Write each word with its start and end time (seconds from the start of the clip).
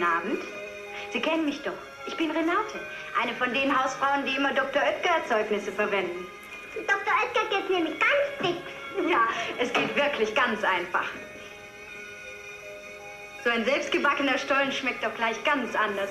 Guten 0.00 0.12
Abend. 0.12 0.42
Sie 1.12 1.20
kennen 1.20 1.44
mich 1.44 1.60
doch. 1.60 1.74
Ich 2.06 2.16
bin 2.16 2.30
Renate, 2.30 2.80
eine 3.20 3.34
von 3.34 3.52
den 3.52 3.70
Hausfrauen, 3.70 4.24
die 4.24 4.34
immer 4.34 4.54
Dr. 4.54 4.80
Oetker-Erzeugnisse 4.80 5.70
verwenden. 5.72 6.26
Dr. 6.74 7.12
Oetker 7.22 7.44
geht 7.50 7.68
nämlich 7.68 7.98
ganz 7.98 8.42
dick. 8.42 9.10
Ja, 9.10 9.28
es 9.58 9.70
geht 9.74 9.94
wirklich 9.94 10.34
ganz 10.34 10.64
einfach. 10.64 11.04
So 13.44 13.50
ein 13.50 13.66
selbstgebackener 13.66 14.38
Stollen 14.38 14.72
schmeckt 14.72 15.04
doch 15.04 15.14
gleich 15.16 15.42
ganz 15.44 15.74
anders. 15.74 16.10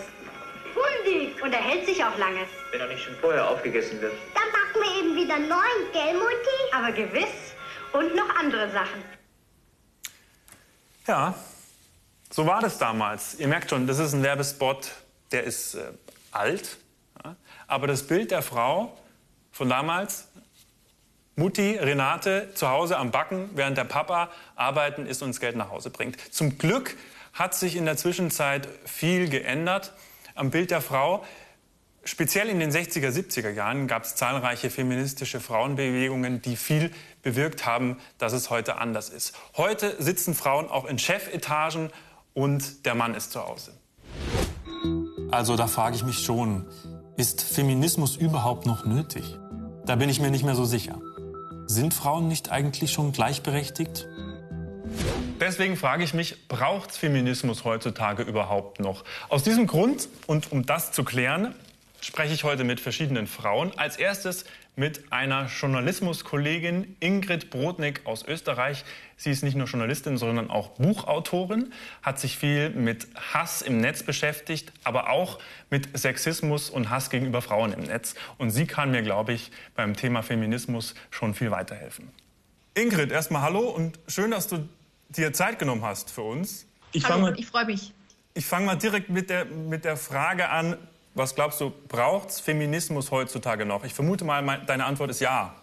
Fundig! 0.75 1.41
Und 1.41 1.51
er 1.51 1.61
hält 1.61 1.87
sich 1.87 2.03
auch 2.03 2.17
lange. 2.19 2.45
Wenn 2.71 2.81
er 2.81 2.87
nicht 2.87 3.03
schon 3.03 3.15
vorher 3.15 3.49
aufgegessen 3.49 3.99
wird. 4.01 4.13
Dann 4.35 4.51
backen 4.51 4.87
wir 4.87 4.99
eben 4.99 5.15
wieder 5.15 5.39
neun, 5.39 5.91
gell, 5.93 6.13
Mutti? 6.13 6.73
Aber 6.73 6.91
gewiss. 6.91 7.55
Und 7.93 8.15
noch 8.15 8.35
andere 8.35 8.69
Sachen. 8.69 9.03
Ja, 11.07 11.33
so 12.39 12.45
war 12.45 12.61
das 12.61 12.77
damals. 12.77 13.35
Ihr 13.35 13.49
merkt 13.49 13.69
schon, 13.69 13.85
das 13.85 13.99
ist 13.99 14.13
ein 14.13 14.23
Werbespot, 14.23 14.91
der 15.33 15.43
ist 15.43 15.75
äh, 15.75 15.91
alt. 16.31 16.77
Ja? 17.21 17.35
Aber 17.67 17.85
das 17.85 18.03
Bild 18.03 18.31
der 18.31 18.41
Frau 18.41 18.97
von 19.51 19.67
damals, 19.67 20.29
Mutti, 21.35 21.75
Renate, 21.75 22.47
zu 22.53 22.69
Hause 22.69 22.95
am 22.95 23.11
Backen, 23.11 23.49
während 23.55 23.77
der 23.77 23.83
Papa 23.83 24.29
arbeiten 24.55 25.05
ist 25.05 25.21
und 25.21 25.31
das 25.31 25.41
Geld 25.41 25.57
nach 25.57 25.69
Hause 25.69 25.89
bringt. 25.89 26.15
Zum 26.33 26.57
Glück 26.57 26.95
hat 27.33 27.55
sich 27.55 27.75
in 27.75 27.83
der 27.83 27.97
Zwischenzeit 27.97 28.69
viel 28.85 29.27
geändert 29.27 29.91
am 30.33 30.49
Bild 30.49 30.71
der 30.71 30.79
Frau. 30.79 31.25
Speziell 32.05 32.47
in 32.47 32.61
den 32.61 32.71
60er, 32.71 33.09
70er 33.09 33.49
Jahren 33.49 33.85
gab 33.87 34.03
es 34.03 34.15
zahlreiche 34.15 34.69
feministische 34.69 35.41
Frauenbewegungen, 35.41 36.41
die 36.41 36.55
viel 36.55 36.91
bewirkt 37.21 37.65
haben, 37.65 37.97
dass 38.17 38.31
es 38.31 38.49
heute 38.49 38.77
anders 38.77 39.09
ist. 39.09 39.35
Heute 39.57 40.01
sitzen 40.01 40.33
Frauen 40.33 40.69
auch 40.69 40.85
in 40.85 40.97
Chefetagen 40.97 41.91
und 42.33 42.85
der 42.85 42.95
Mann 42.95 43.15
ist 43.15 43.31
zu 43.31 43.45
Hause. 43.45 43.73
Also 45.31 45.55
da 45.55 45.67
frage 45.67 45.95
ich 45.95 46.03
mich 46.03 46.19
schon, 46.19 46.65
ist 47.17 47.41
Feminismus 47.41 48.15
überhaupt 48.15 48.65
noch 48.65 48.85
nötig? 48.85 49.37
Da 49.85 49.95
bin 49.95 50.09
ich 50.09 50.19
mir 50.19 50.31
nicht 50.31 50.43
mehr 50.43 50.55
so 50.55 50.65
sicher. 50.65 50.99
Sind 51.67 51.93
Frauen 51.93 52.27
nicht 52.27 52.51
eigentlich 52.51 52.91
schon 52.91 53.11
gleichberechtigt? 53.11 54.07
Deswegen 55.39 55.77
frage 55.77 56.03
ich 56.03 56.13
mich, 56.13 56.47
braucht 56.47 56.91
Feminismus 56.91 57.63
heutzutage 57.63 58.23
überhaupt 58.23 58.79
noch? 58.79 59.03
Aus 59.29 59.43
diesem 59.43 59.67
Grund 59.67 60.09
und 60.27 60.51
um 60.51 60.65
das 60.65 60.91
zu 60.91 61.03
klären, 61.03 61.55
spreche 62.01 62.33
ich 62.33 62.43
heute 62.43 62.63
mit 62.63 62.79
verschiedenen 62.79 63.27
Frauen. 63.27 63.77
Als 63.77 63.97
erstes 63.97 64.45
mit 64.79 65.11
einer 65.11 65.47
Journalismuskollegin 65.47 66.95
Ingrid 67.01 67.49
Brodnik 67.49 68.01
aus 68.05 68.25
Österreich. 68.25 68.85
Sie 69.17 69.29
ist 69.29 69.43
nicht 69.43 69.55
nur 69.55 69.67
Journalistin, 69.67 70.17
sondern 70.17 70.49
auch 70.49 70.69
Buchautorin, 70.69 71.73
hat 72.01 72.17
sich 72.17 72.37
viel 72.37 72.69
mit 72.69 73.07
Hass 73.33 73.61
im 73.61 73.81
Netz 73.81 74.03
beschäftigt, 74.03 74.71
aber 74.85 75.09
auch 75.09 75.39
mit 75.69 75.97
Sexismus 75.99 76.69
und 76.69 76.89
Hass 76.89 77.09
gegenüber 77.09 77.41
Frauen 77.41 77.73
im 77.73 77.81
Netz. 77.81 78.15
Und 78.37 78.51
sie 78.51 78.67
kann 78.67 78.91
mir, 78.91 79.01
glaube 79.01 79.33
ich, 79.33 79.51
beim 79.75 79.97
Thema 79.97 80.23
Feminismus 80.23 80.95
schon 81.11 81.33
viel 81.33 81.51
weiterhelfen. 81.51 82.09
Ingrid, 82.73 83.11
erstmal 83.11 83.41
hallo 83.41 83.69
und 83.69 83.99
schön, 84.07 84.31
dass 84.31 84.47
du 84.47 84.69
dir 85.09 85.33
Zeit 85.33 85.59
genommen 85.59 85.83
hast 85.83 86.09
für 86.09 86.21
uns. 86.21 86.67
Ich 86.93 87.03
Hallo, 87.07 87.33
ich 87.35 87.47
freue 87.47 87.65
mich. 87.65 87.93
Ich 88.33 88.45
fange 88.45 88.65
mal 88.65 88.75
direkt 88.75 89.09
mit 89.09 89.29
der, 89.29 89.43
mit 89.43 89.83
der 89.83 89.97
Frage 89.97 90.49
an, 90.49 90.77
was 91.13 91.35
glaubst 91.35 91.59
du, 91.61 91.71
braucht 91.87 92.29
es 92.29 92.39
Feminismus 92.39 93.11
heutzutage 93.11 93.65
noch? 93.65 93.83
Ich 93.83 93.93
vermute 93.93 94.25
mal, 94.25 94.61
deine 94.65 94.85
Antwort 94.85 95.09
ist 95.09 95.21
ja. 95.21 95.55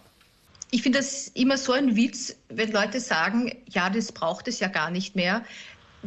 Ich 0.70 0.82
finde 0.82 0.98
das 0.98 1.28
immer 1.28 1.56
so 1.56 1.72
ein 1.72 1.94
Witz, 1.94 2.34
wenn 2.48 2.72
Leute 2.72 3.00
sagen, 3.00 3.52
ja, 3.68 3.88
das 3.88 4.10
braucht 4.10 4.48
es 4.48 4.58
ja 4.58 4.68
gar 4.68 4.90
nicht 4.90 5.14
mehr 5.14 5.44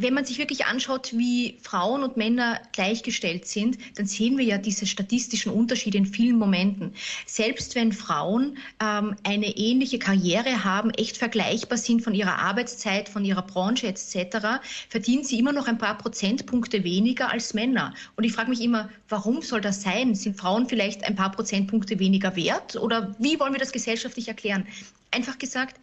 wenn 0.02 0.14
man 0.14 0.24
sich 0.24 0.38
wirklich 0.38 0.66
anschaut, 0.66 1.10
wie 1.12 1.58
Frauen 1.62 2.02
und 2.02 2.16
Männer 2.16 2.60
gleichgestellt 2.72 3.46
sind, 3.46 3.78
dann 3.96 4.06
sehen 4.06 4.38
wir 4.38 4.44
ja 4.44 4.58
diese 4.58 4.86
statistischen 4.86 5.52
Unterschiede 5.52 5.98
in 5.98 6.06
vielen 6.06 6.38
Momenten. 6.38 6.94
Selbst 7.26 7.74
wenn 7.74 7.92
Frauen 7.92 8.58
ähm, 8.82 9.16
eine 9.24 9.56
ähnliche 9.56 9.98
Karriere 9.98 10.64
haben, 10.64 10.90
echt 10.90 11.16
vergleichbar 11.16 11.78
sind 11.78 12.02
von 12.02 12.14
ihrer 12.14 12.38
Arbeitszeit, 12.38 13.08
von 13.08 13.24
ihrer 13.24 13.42
Branche 13.42 13.86
etc., 13.88 14.60
verdienen 14.88 15.24
sie 15.24 15.38
immer 15.38 15.52
noch 15.52 15.66
ein 15.66 15.78
paar 15.78 15.98
Prozentpunkte 15.98 16.84
weniger 16.84 17.30
als 17.30 17.54
Männer. 17.54 17.94
Und 18.16 18.24
ich 18.24 18.32
frage 18.32 18.50
mich 18.50 18.60
immer, 18.60 18.90
warum 19.08 19.42
soll 19.42 19.60
das 19.60 19.82
sein? 19.82 20.14
Sind 20.14 20.38
Frauen 20.38 20.68
vielleicht 20.68 21.04
ein 21.04 21.16
paar 21.16 21.32
Prozentpunkte 21.32 21.98
weniger 21.98 22.36
wert? 22.36 22.76
Oder 22.76 23.14
wie 23.18 23.38
wollen 23.40 23.52
wir 23.52 23.60
das 23.60 23.72
gesellschaftlich 23.72 24.28
erklären? 24.28 24.66
Einfach 25.10 25.38
gesagt, 25.38 25.80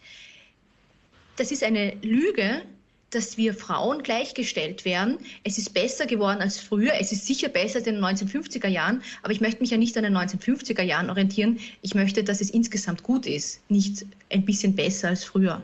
das 1.35 1.51
ist 1.51 1.63
eine 1.63 1.95
Lüge, 2.01 2.63
dass 3.11 3.37
wir 3.37 3.53
Frauen 3.53 4.03
gleichgestellt 4.03 4.85
werden. 4.85 5.17
Es 5.43 5.57
ist 5.57 5.73
besser 5.73 6.05
geworden 6.05 6.41
als 6.41 6.59
früher. 6.59 6.93
Es 6.99 7.11
ist 7.11 7.25
sicher 7.25 7.49
besser 7.49 7.77
als 7.77 7.87
in 7.87 7.95
den 7.95 8.03
1950er 8.03 8.67
Jahren. 8.67 9.01
Aber 9.23 9.31
ich 9.31 9.41
möchte 9.41 9.61
mich 9.61 9.69
ja 9.69 9.77
nicht 9.77 9.95
an 9.97 10.03
den 10.03 10.15
1950er 10.15 10.83
Jahren 10.83 11.09
orientieren. 11.09 11.59
Ich 11.81 11.95
möchte, 11.95 12.23
dass 12.23 12.41
es 12.41 12.49
insgesamt 12.49 13.03
gut 13.03 13.25
ist, 13.25 13.61
nicht 13.69 14.05
ein 14.29 14.45
bisschen 14.45 14.75
besser 14.75 15.09
als 15.09 15.23
früher. 15.23 15.61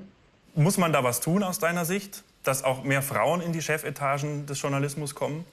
Muss 0.55 0.77
man 0.77 0.93
da 0.93 1.03
was 1.03 1.19
tun 1.19 1.43
aus 1.43 1.59
deiner 1.59 1.85
Sicht, 1.85 2.23
dass 2.43 2.63
auch 2.63 2.83
mehr 2.83 3.01
Frauen 3.01 3.41
in 3.41 3.51
die 3.51 3.61
Chefetagen 3.61 4.45
des 4.45 4.61
Journalismus 4.61 5.15
kommen? 5.15 5.45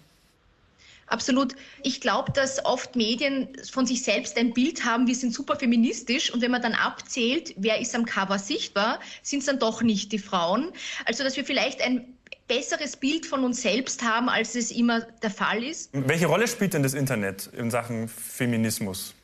Absolut. 1.11 1.57
Ich 1.83 2.01
glaube, 2.01 2.31
dass 2.31 2.65
oft 2.65 2.95
Medien 2.95 3.49
von 3.69 3.85
sich 3.85 4.05
selbst 4.05 4.39
ein 4.39 4.55
Bild 4.55 4.85
haben, 4.85 5.09
wir 5.09 5.15
sind 5.17 5.35
super 5.35 5.57
feministisch 5.57 6.33
und 6.33 6.41
wenn 6.41 6.53
man 6.53 6.63
dann 6.63 6.75
abzählt, 6.75 7.53
wer 7.57 7.81
ist 7.81 7.95
am 7.97 8.07
Cover 8.07 8.39
sichtbar, 8.39 9.01
sind 9.23 9.41
es 9.41 9.47
dann 9.47 9.59
doch 9.59 9.83
nicht 9.83 10.13
die 10.13 10.21
Frauen. 10.21 10.71
Also, 11.07 11.25
dass 11.25 11.37
wir 11.37 11.45
vielleicht 11.45 11.83
ein 11.83 12.17
besseres 12.47 12.97
Bild 12.97 13.27
von 13.27 13.45
uns 13.45 13.61
selbst 13.61 14.03
haben, 14.03 14.29
als 14.29 14.55
es 14.55 14.71
immer 14.71 15.01
der 15.01 15.31
Fall 15.31 15.65
ist. 15.65 15.91
Welche 15.93 16.27
Rolle 16.27 16.47
spielt 16.47 16.75
denn 16.75 16.85
das 16.85 16.95
Internet 16.95 17.49
in 17.57 17.73
Sachen 17.73 18.09
Feminismus? 18.09 19.15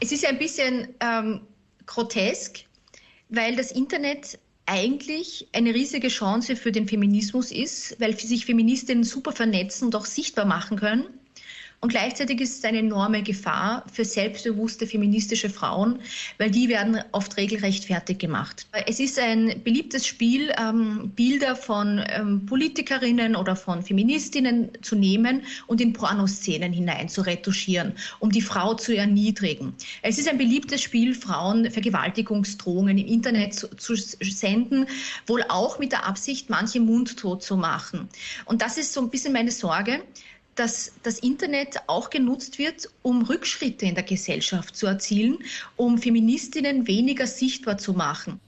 Es 0.00 0.12
ist 0.12 0.24
ein 0.24 0.38
bisschen 0.38 0.94
ähm, 1.00 1.40
grotesk, 1.86 2.60
weil 3.28 3.56
das 3.56 3.72
Internet 3.72 4.38
eigentlich 4.68 5.48
eine 5.52 5.74
riesige 5.74 6.08
Chance 6.08 6.54
für 6.54 6.72
den 6.72 6.86
Feminismus 6.86 7.50
ist, 7.50 7.98
weil 8.00 8.18
sich 8.26 8.44
Feministinnen 8.44 9.02
super 9.02 9.32
vernetzen 9.32 9.86
und 9.86 9.96
auch 9.96 10.04
sichtbar 10.04 10.44
machen 10.44 10.78
können. 10.78 11.17
Und 11.80 11.90
gleichzeitig 11.90 12.40
ist 12.40 12.58
es 12.58 12.64
eine 12.64 12.78
enorme 12.78 13.22
Gefahr 13.22 13.84
für 13.92 14.04
selbstbewusste 14.04 14.86
feministische 14.86 15.48
Frauen, 15.48 16.00
weil 16.36 16.50
die 16.50 16.68
werden 16.68 17.00
oft 17.12 17.36
regelrecht 17.36 17.84
fertig 17.84 18.18
gemacht. 18.18 18.66
Es 18.86 18.98
ist 18.98 19.16
ein 19.18 19.62
beliebtes 19.62 20.04
Spiel, 20.04 20.52
ähm, 20.58 21.12
Bilder 21.14 21.54
von 21.54 22.04
ähm, 22.08 22.44
Politikerinnen 22.46 23.36
oder 23.36 23.54
von 23.54 23.82
Feministinnen 23.82 24.70
zu 24.82 24.96
nehmen 24.96 25.42
und 25.68 25.80
in 25.80 25.92
Pornoszenen 25.92 26.72
hinein 26.72 27.08
zu 27.08 27.20
retuschieren, 27.20 27.92
um 28.18 28.32
die 28.32 28.42
Frau 28.42 28.74
zu 28.74 28.96
erniedrigen. 28.96 29.72
Es 30.02 30.18
ist 30.18 30.28
ein 30.28 30.38
beliebtes 30.38 30.82
Spiel, 30.82 31.14
Frauen 31.14 31.70
Vergewaltigungsdrohungen 31.70 32.98
im 32.98 33.06
Internet 33.06 33.54
zu, 33.54 33.68
zu 33.68 33.94
senden, 33.94 34.86
wohl 35.28 35.44
auch 35.48 35.78
mit 35.78 35.92
der 35.92 36.06
Absicht, 36.06 36.50
manche 36.50 36.80
mundtot 36.80 37.44
zu 37.44 37.56
machen. 37.56 38.08
Und 38.46 38.62
das 38.62 38.78
ist 38.78 38.92
so 38.92 39.00
ein 39.00 39.10
bisschen 39.10 39.32
meine 39.32 39.52
Sorge, 39.52 40.02
dass 40.58 40.92
das 41.02 41.18
Internet 41.18 41.76
auch 41.86 42.10
genutzt 42.10 42.58
wird, 42.58 42.88
um 43.02 43.22
Rückschritte 43.22 43.86
in 43.86 43.94
der 43.94 44.04
Gesellschaft 44.04 44.76
zu 44.76 44.86
erzielen, 44.86 45.38
um 45.76 45.98
Feministinnen 45.98 46.86
weniger 46.86 47.26
sichtbar 47.26 47.78
zu 47.78 47.92
machen. 47.92 48.40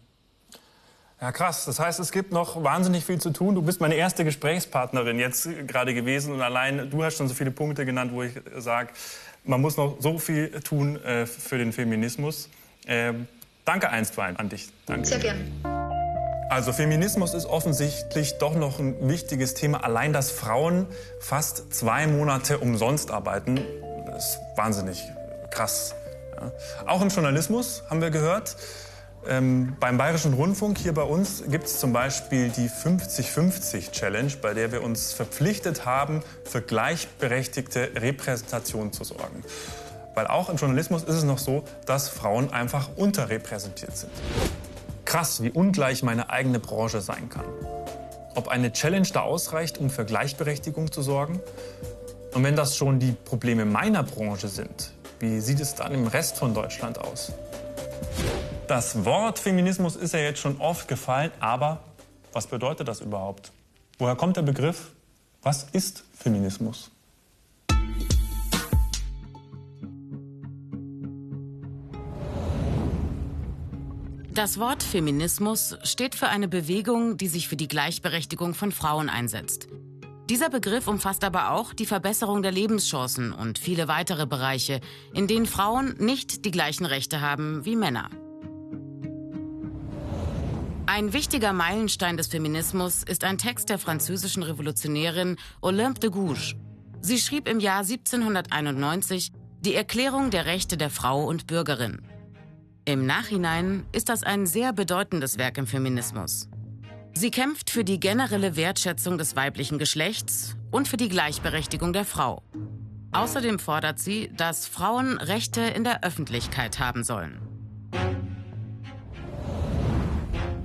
Ja, 1.20 1.32
krass. 1.32 1.66
Das 1.66 1.78
heißt, 1.78 2.00
es 2.00 2.12
gibt 2.12 2.32
noch 2.32 2.62
wahnsinnig 2.64 3.04
viel 3.04 3.20
zu 3.20 3.30
tun. 3.30 3.54
Du 3.54 3.62
bist 3.62 3.80
meine 3.80 3.94
erste 3.94 4.24
Gesprächspartnerin 4.24 5.18
jetzt 5.18 5.48
gerade 5.66 5.92
gewesen 5.92 6.32
und 6.32 6.40
allein 6.40 6.88
du 6.88 7.04
hast 7.04 7.18
schon 7.18 7.28
so 7.28 7.34
viele 7.34 7.50
Punkte 7.50 7.84
genannt, 7.84 8.12
wo 8.14 8.22
ich 8.22 8.32
sage, 8.56 8.90
man 9.44 9.60
muss 9.60 9.76
noch 9.76 9.96
so 10.00 10.18
viel 10.18 10.48
tun 10.62 11.02
äh, 11.04 11.26
für 11.26 11.58
den 11.58 11.72
Feminismus. 11.72 12.48
Äh, 12.86 13.12
danke 13.64 13.90
einstweilen 13.90 14.36
an 14.36 14.48
dich. 14.48 14.70
Danke. 14.86 15.06
Sehr 15.06 15.18
gerne. 15.18 15.89
Also 16.50 16.72
Feminismus 16.72 17.32
ist 17.32 17.46
offensichtlich 17.46 18.38
doch 18.38 18.56
noch 18.56 18.80
ein 18.80 19.08
wichtiges 19.08 19.54
Thema. 19.54 19.84
Allein, 19.84 20.12
dass 20.12 20.32
Frauen 20.32 20.88
fast 21.20 21.72
zwei 21.72 22.08
Monate 22.08 22.58
umsonst 22.58 23.12
arbeiten, 23.12 23.58
ist 24.16 24.40
wahnsinnig 24.56 25.00
krass. 25.52 25.94
Ja. 26.36 26.50
Auch 26.86 27.02
im 27.02 27.08
Journalismus 27.08 27.84
haben 27.88 28.00
wir 28.00 28.10
gehört. 28.10 28.56
Ähm, 29.28 29.76
beim 29.78 29.96
Bayerischen 29.96 30.34
Rundfunk 30.34 30.78
hier 30.78 30.92
bei 30.92 31.04
uns 31.04 31.44
gibt 31.46 31.66
es 31.66 31.78
zum 31.78 31.92
Beispiel 31.92 32.48
die 32.48 32.68
50-50-Challenge, 32.68 34.32
bei 34.42 34.52
der 34.52 34.72
wir 34.72 34.82
uns 34.82 35.12
verpflichtet 35.12 35.86
haben, 35.86 36.20
für 36.44 36.62
gleichberechtigte 36.62 37.92
Repräsentation 37.94 38.92
zu 38.92 39.04
sorgen. 39.04 39.44
Weil 40.16 40.26
auch 40.26 40.48
im 40.48 40.56
Journalismus 40.56 41.04
ist 41.04 41.14
es 41.14 41.22
noch 41.22 41.38
so, 41.38 41.62
dass 41.86 42.08
Frauen 42.08 42.52
einfach 42.52 42.88
unterrepräsentiert 42.96 43.96
sind. 43.96 44.10
Krass, 45.10 45.42
wie 45.42 45.50
ungleich 45.50 46.04
meine 46.04 46.30
eigene 46.30 46.60
Branche 46.60 47.00
sein 47.00 47.28
kann. 47.28 47.44
Ob 48.36 48.46
eine 48.46 48.72
Challenge 48.72 49.08
da 49.12 49.22
ausreicht, 49.22 49.78
um 49.78 49.90
für 49.90 50.04
Gleichberechtigung 50.04 50.92
zu 50.92 51.02
sorgen? 51.02 51.40
Und 52.32 52.44
wenn 52.44 52.54
das 52.54 52.76
schon 52.76 53.00
die 53.00 53.10
Probleme 53.10 53.64
meiner 53.64 54.04
Branche 54.04 54.46
sind, 54.46 54.92
wie 55.18 55.40
sieht 55.40 55.58
es 55.58 55.74
dann 55.74 55.92
im 55.94 56.06
Rest 56.06 56.36
von 56.36 56.54
Deutschland 56.54 57.00
aus? 57.00 57.32
Das 58.68 59.04
Wort 59.04 59.40
Feminismus 59.40 59.96
ist 59.96 60.14
ja 60.14 60.20
jetzt 60.20 60.38
schon 60.38 60.60
oft 60.60 60.86
gefallen, 60.86 61.32
aber 61.40 61.80
was 62.32 62.46
bedeutet 62.46 62.86
das 62.86 63.00
überhaupt? 63.00 63.50
Woher 63.98 64.14
kommt 64.14 64.36
der 64.36 64.42
Begriff? 64.42 64.92
Was 65.42 65.64
ist 65.72 66.04
Feminismus? 66.16 66.92
Das 74.40 74.58
Wort 74.58 74.82
Feminismus 74.82 75.76
steht 75.82 76.14
für 76.14 76.28
eine 76.28 76.48
Bewegung, 76.48 77.18
die 77.18 77.28
sich 77.28 77.46
für 77.46 77.56
die 77.56 77.68
Gleichberechtigung 77.68 78.54
von 78.54 78.72
Frauen 78.72 79.10
einsetzt. 79.10 79.68
Dieser 80.30 80.48
Begriff 80.48 80.88
umfasst 80.88 81.24
aber 81.24 81.50
auch 81.50 81.74
die 81.74 81.84
Verbesserung 81.84 82.40
der 82.40 82.50
Lebenschancen 82.50 83.32
und 83.32 83.58
viele 83.58 83.86
weitere 83.86 84.24
Bereiche, 84.26 84.80
in 85.12 85.26
denen 85.26 85.44
Frauen 85.44 85.94
nicht 85.98 86.46
die 86.46 86.52
gleichen 86.52 86.86
Rechte 86.86 87.20
haben 87.20 87.66
wie 87.66 87.76
Männer. 87.76 88.08
Ein 90.86 91.12
wichtiger 91.12 91.52
Meilenstein 91.52 92.16
des 92.16 92.28
Feminismus 92.28 93.02
ist 93.02 93.24
ein 93.24 93.36
Text 93.36 93.68
der 93.68 93.78
französischen 93.78 94.42
Revolutionärin 94.42 95.36
Olympe 95.60 96.00
de 96.00 96.08
Gouges. 96.08 96.54
Sie 97.02 97.18
schrieb 97.18 97.46
im 97.46 97.60
Jahr 97.60 97.80
1791 97.80 99.32
die 99.60 99.74
Erklärung 99.74 100.30
der 100.30 100.46
Rechte 100.46 100.78
der 100.78 100.88
Frau 100.88 101.26
und 101.26 101.46
Bürgerin. 101.46 102.09
Im 102.86 103.04
Nachhinein 103.04 103.84
ist 103.92 104.08
das 104.08 104.22
ein 104.22 104.46
sehr 104.46 104.72
bedeutendes 104.72 105.36
Werk 105.36 105.58
im 105.58 105.66
Feminismus. 105.66 106.48
Sie 107.12 107.30
kämpft 107.30 107.70
für 107.70 107.84
die 107.84 108.00
generelle 108.00 108.56
Wertschätzung 108.56 109.18
des 109.18 109.36
weiblichen 109.36 109.78
Geschlechts 109.78 110.56
und 110.70 110.88
für 110.88 110.96
die 110.96 111.08
Gleichberechtigung 111.08 111.92
der 111.92 112.04
Frau. 112.04 112.42
Außerdem 113.12 113.58
fordert 113.58 113.98
sie, 113.98 114.30
dass 114.34 114.66
Frauen 114.66 115.18
Rechte 115.18 115.60
in 115.60 115.84
der 115.84 116.04
Öffentlichkeit 116.04 116.78
haben 116.78 117.04
sollen. 117.04 117.40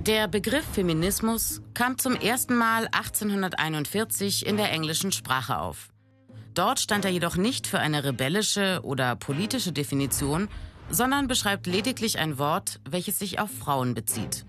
Der 0.06 0.28
Begriff 0.28 0.64
Feminismus 0.72 1.60
kam 1.74 1.98
zum 1.98 2.14
ersten 2.14 2.56
Mal 2.56 2.88
1841 2.92 4.46
in 4.46 4.56
der 4.56 4.70
englischen 4.70 5.10
Sprache 5.10 5.58
auf. 5.58 5.88
Dort 6.54 6.80
stand 6.80 7.04
er 7.04 7.10
jedoch 7.10 7.36
nicht 7.36 7.66
für 7.66 7.80
eine 7.80 8.04
rebellische 8.04 8.80
oder 8.82 9.16
politische 9.16 9.72
Definition, 9.72 10.48
sondern 10.90 11.28
beschreibt 11.28 11.66
lediglich 11.66 12.18
ein 12.18 12.38
Wort, 12.38 12.80
welches 12.88 13.18
sich 13.18 13.38
auf 13.38 13.50
Frauen 13.50 13.94
bezieht. 13.94 14.44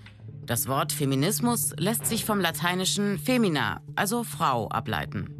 Das 0.45 0.67
Wort 0.67 0.93
Feminismus 0.93 1.73
lässt 1.77 2.05
sich 2.05 2.23
vom 2.23 2.39
lateinischen 2.39 3.19
femina, 3.19 3.81
also 3.95 4.23
Frau, 4.23 4.69
ableiten. 4.69 5.33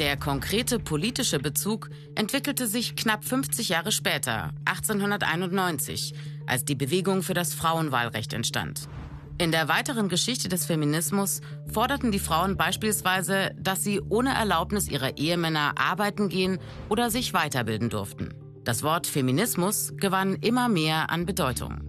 Der 0.00 0.16
konkrete 0.16 0.78
politische 0.78 1.38
Bezug 1.38 1.90
entwickelte 2.14 2.66
sich 2.66 2.96
knapp 2.96 3.22
50 3.22 3.68
Jahre 3.68 3.92
später, 3.92 4.52
1891, 4.64 6.14
als 6.46 6.64
die 6.64 6.74
Bewegung 6.74 7.22
für 7.22 7.34
das 7.34 7.52
Frauenwahlrecht 7.52 8.32
entstand. 8.32 8.88
In 9.36 9.52
der 9.52 9.68
weiteren 9.68 10.08
Geschichte 10.08 10.48
des 10.48 10.66
Feminismus 10.66 11.42
forderten 11.72 12.12
die 12.12 12.18
Frauen 12.18 12.56
beispielsweise, 12.56 13.54
dass 13.58 13.84
sie 13.84 14.00
ohne 14.00 14.34
Erlaubnis 14.34 14.88
ihrer 14.88 15.16
Ehemänner 15.16 15.74
arbeiten 15.76 16.28
gehen 16.28 16.58
oder 16.88 17.10
sich 17.10 17.34
weiterbilden 17.34 17.90
durften. 17.90 18.34
Das 18.64 18.82
Wort 18.82 19.06
Feminismus 19.06 19.94
gewann 19.96 20.34
immer 20.34 20.68
mehr 20.68 21.10
an 21.10 21.24
Bedeutung. 21.24 21.80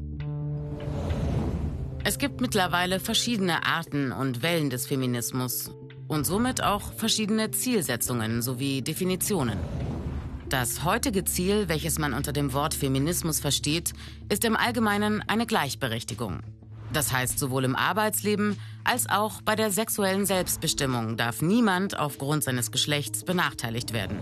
Es 2.06 2.18
gibt 2.18 2.40
mittlerweile 2.40 3.00
verschiedene 3.00 3.66
Arten 3.66 4.12
und 4.12 4.42
Wellen 4.42 4.70
des 4.70 4.88
Feminismus 4.88 5.72
und 6.08 6.26
somit 6.26 6.64
auch 6.64 6.94
verschiedene 6.94 7.52
Zielsetzungen 7.52 8.42
sowie 8.42 8.82
Definitionen. 8.82 9.60
Das 10.48 10.84
heutige 10.84 11.26
Ziel, 11.26 11.68
welches 11.68 12.00
man 12.00 12.14
unter 12.14 12.32
dem 12.32 12.54
Wort 12.54 12.74
Feminismus 12.74 13.40
versteht, 13.40 13.94
ist 14.30 14.46
im 14.46 14.56
Allgemeinen 14.56 15.24
eine 15.28 15.46
Gleichberechtigung. 15.46 16.40
Das 16.94 17.12
heißt, 17.12 17.38
sowohl 17.38 17.66
im 17.66 17.76
Arbeitsleben 17.76 18.58
als 18.84 19.10
auch 19.10 19.42
bei 19.42 19.56
der 19.56 19.72
sexuellen 19.72 20.26
Selbstbestimmung 20.26 21.18
darf 21.18 21.42
niemand 21.42 22.00
aufgrund 22.00 22.44
seines 22.44 22.72
Geschlechts 22.72 23.24
benachteiligt 23.24 23.94
werden. 23.94 24.20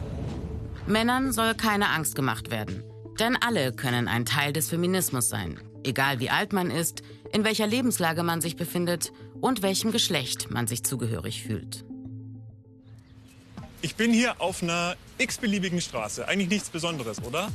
Männern 0.89 1.31
soll 1.31 1.53
keine 1.53 1.89
Angst 1.89 2.15
gemacht 2.15 2.49
werden, 2.49 2.83
denn 3.19 3.35
alle 3.35 3.71
können 3.73 4.07
ein 4.07 4.25
Teil 4.25 4.53
des 4.53 4.69
Feminismus 4.69 5.29
sein, 5.29 5.59
egal 5.83 6.19
wie 6.19 6.31
alt 6.31 6.51
man 6.51 6.71
ist, 6.71 7.03
in 7.31 7.43
welcher 7.43 7.67
Lebenslage 7.67 8.23
man 8.23 8.41
sich 8.41 8.55
befindet 8.55 9.13
und 9.39 9.61
welchem 9.61 9.91
Geschlecht 9.91 10.49
man 10.49 10.65
sich 10.65 10.83
zugehörig 10.83 11.43
fühlt. 11.43 11.85
Ich 13.83 13.95
bin 13.95 14.11
hier 14.11 14.41
auf 14.41 14.63
einer 14.63 14.95
x-beliebigen 15.19 15.79
Straße. 15.79 16.27
Eigentlich 16.27 16.49
nichts 16.49 16.69
Besonderes, 16.69 17.21
oder? 17.23 17.49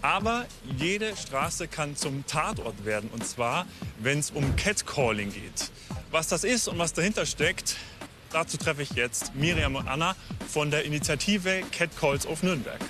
Aber 0.00 0.46
jede 0.78 1.14
Straße 1.14 1.68
kann 1.68 1.94
zum 1.94 2.26
Tatort 2.26 2.86
werden. 2.86 3.10
Und 3.12 3.24
zwar, 3.24 3.66
wenn 4.00 4.18
es 4.18 4.30
um 4.30 4.56
Catcalling 4.56 5.30
geht. 5.30 5.70
Was 6.10 6.28
das 6.28 6.42
ist 6.42 6.68
und 6.68 6.78
was 6.78 6.94
dahinter 6.94 7.26
steckt, 7.26 7.76
dazu 8.32 8.56
treffe 8.56 8.82
ich 8.82 8.90
jetzt 8.90 9.34
Miriam 9.34 9.76
und 9.76 9.88
Anna 9.88 10.16
von 10.48 10.70
der 10.70 10.84
Initiative 10.84 11.62
Catcalls 11.70 12.26
auf 12.26 12.42
Nürnberg. 12.42 12.80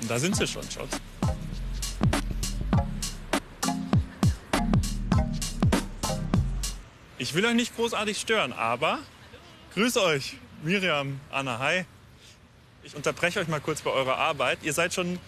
Und 0.00 0.10
da 0.10 0.18
sind 0.18 0.36
sie 0.36 0.46
schon, 0.46 0.62
schaut. 0.70 0.88
Ich 7.18 7.34
will 7.34 7.44
euch 7.46 7.54
nicht 7.54 7.74
großartig 7.74 8.20
stören, 8.20 8.52
aber 8.52 8.98
grüß 9.74 9.96
euch. 9.96 10.36
Miriam, 10.62 11.20
Anna, 11.30 11.58
hi. 11.58 11.84
Ich 12.82 12.94
unterbreche 12.94 13.40
euch 13.40 13.48
mal 13.48 13.60
kurz 13.60 13.80
bei 13.80 13.90
eurer 13.90 14.18
Arbeit. 14.18 14.58
Ihr 14.62 14.74
seid 14.74 14.92
schon 14.92 15.18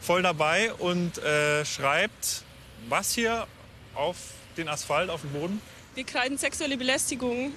voll 0.00 0.22
dabei 0.22 0.72
und 0.74 1.18
äh, 1.18 1.64
schreibt 1.64 2.42
was 2.88 3.14
hier 3.14 3.46
auf 3.94 4.16
den 4.56 4.68
Asphalt, 4.68 5.10
auf 5.10 5.22
den 5.22 5.32
Boden? 5.32 5.60
Wir 5.94 6.04
kreiden 6.04 6.36
sexuelle 6.38 6.76
Belästigung 6.76 7.52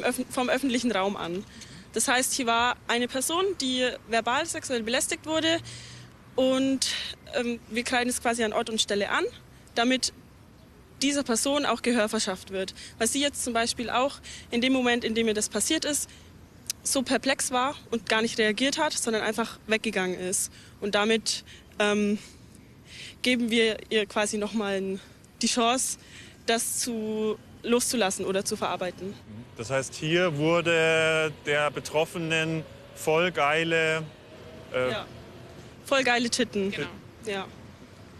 Öf 0.00 0.24
vom 0.30 0.48
öffentlichen 0.48 0.92
Raum 0.92 1.16
an. 1.16 1.44
Das 1.92 2.08
heißt, 2.08 2.32
hier 2.32 2.46
war 2.46 2.76
eine 2.88 3.08
Person, 3.08 3.44
die 3.60 3.86
verbal 4.08 4.46
sexuell 4.46 4.82
belästigt 4.82 5.26
wurde 5.26 5.58
und 6.36 6.94
ähm, 7.34 7.60
wir 7.68 7.84
kreiden 7.84 8.08
es 8.08 8.20
quasi 8.22 8.42
an 8.44 8.52
Ort 8.52 8.70
und 8.70 8.80
Stelle 8.80 9.10
an, 9.10 9.24
damit 9.74 10.12
dieser 11.02 11.22
Person 11.22 11.66
auch 11.66 11.82
Gehör 11.82 12.08
verschafft 12.08 12.50
wird. 12.50 12.74
Weil 12.98 13.08
sie 13.08 13.20
jetzt 13.20 13.44
zum 13.44 13.52
Beispiel 13.52 13.90
auch 13.90 14.20
in 14.50 14.60
dem 14.60 14.72
Moment, 14.72 15.04
in 15.04 15.14
dem 15.14 15.26
mir 15.26 15.34
das 15.34 15.48
passiert 15.48 15.84
ist, 15.84 16.08
so 16.82 17.02
perplex 17.02 17.50
war 17.50 17.76
und 17.90 18.08
gar 18.08 18.22
nicht 18.22 18.38
reagiert 18.38 18.78
hat, 18.78 18.92
sondern 18.92 19.22
einfach 19.22 19.58
weggegangen 19.66 20.18
ist. 20.18 20.50
Und 20.80 20.94
damit 20.94 21.44
ähm, 21.78 22.18
geben 23.22 23.50
wir 23.50 23.76
ihr 23.90 24.06
quasi 24.06 24.38
nochmal 24.38 24.98
die 25.42 25.46
Chance, 25.46 25.98
das 26.46 26.78
zu 26.80 27.38
loszulassen 27.62 28.24
oder 28.24 28.44
zu 28.44 28.56
verarbeiten. 28.56 29.14
Das 29.56 29.70
heißt, 29.70 29.94
hier 29.94 30.36
wurde 30.36 31.32
der 31.46 31.70
Betroffenen 31.70 32.64
voll 32.94 33.30
geile... 33.30 34.02
Äh, 34.72 34.90
ja. 34.90 35.06
Voll 35.84 36.04
geile 36.04 36.30
Titten. 36.30 36.70
Genau. 36.70 36.88
Ja. 37.26 37.46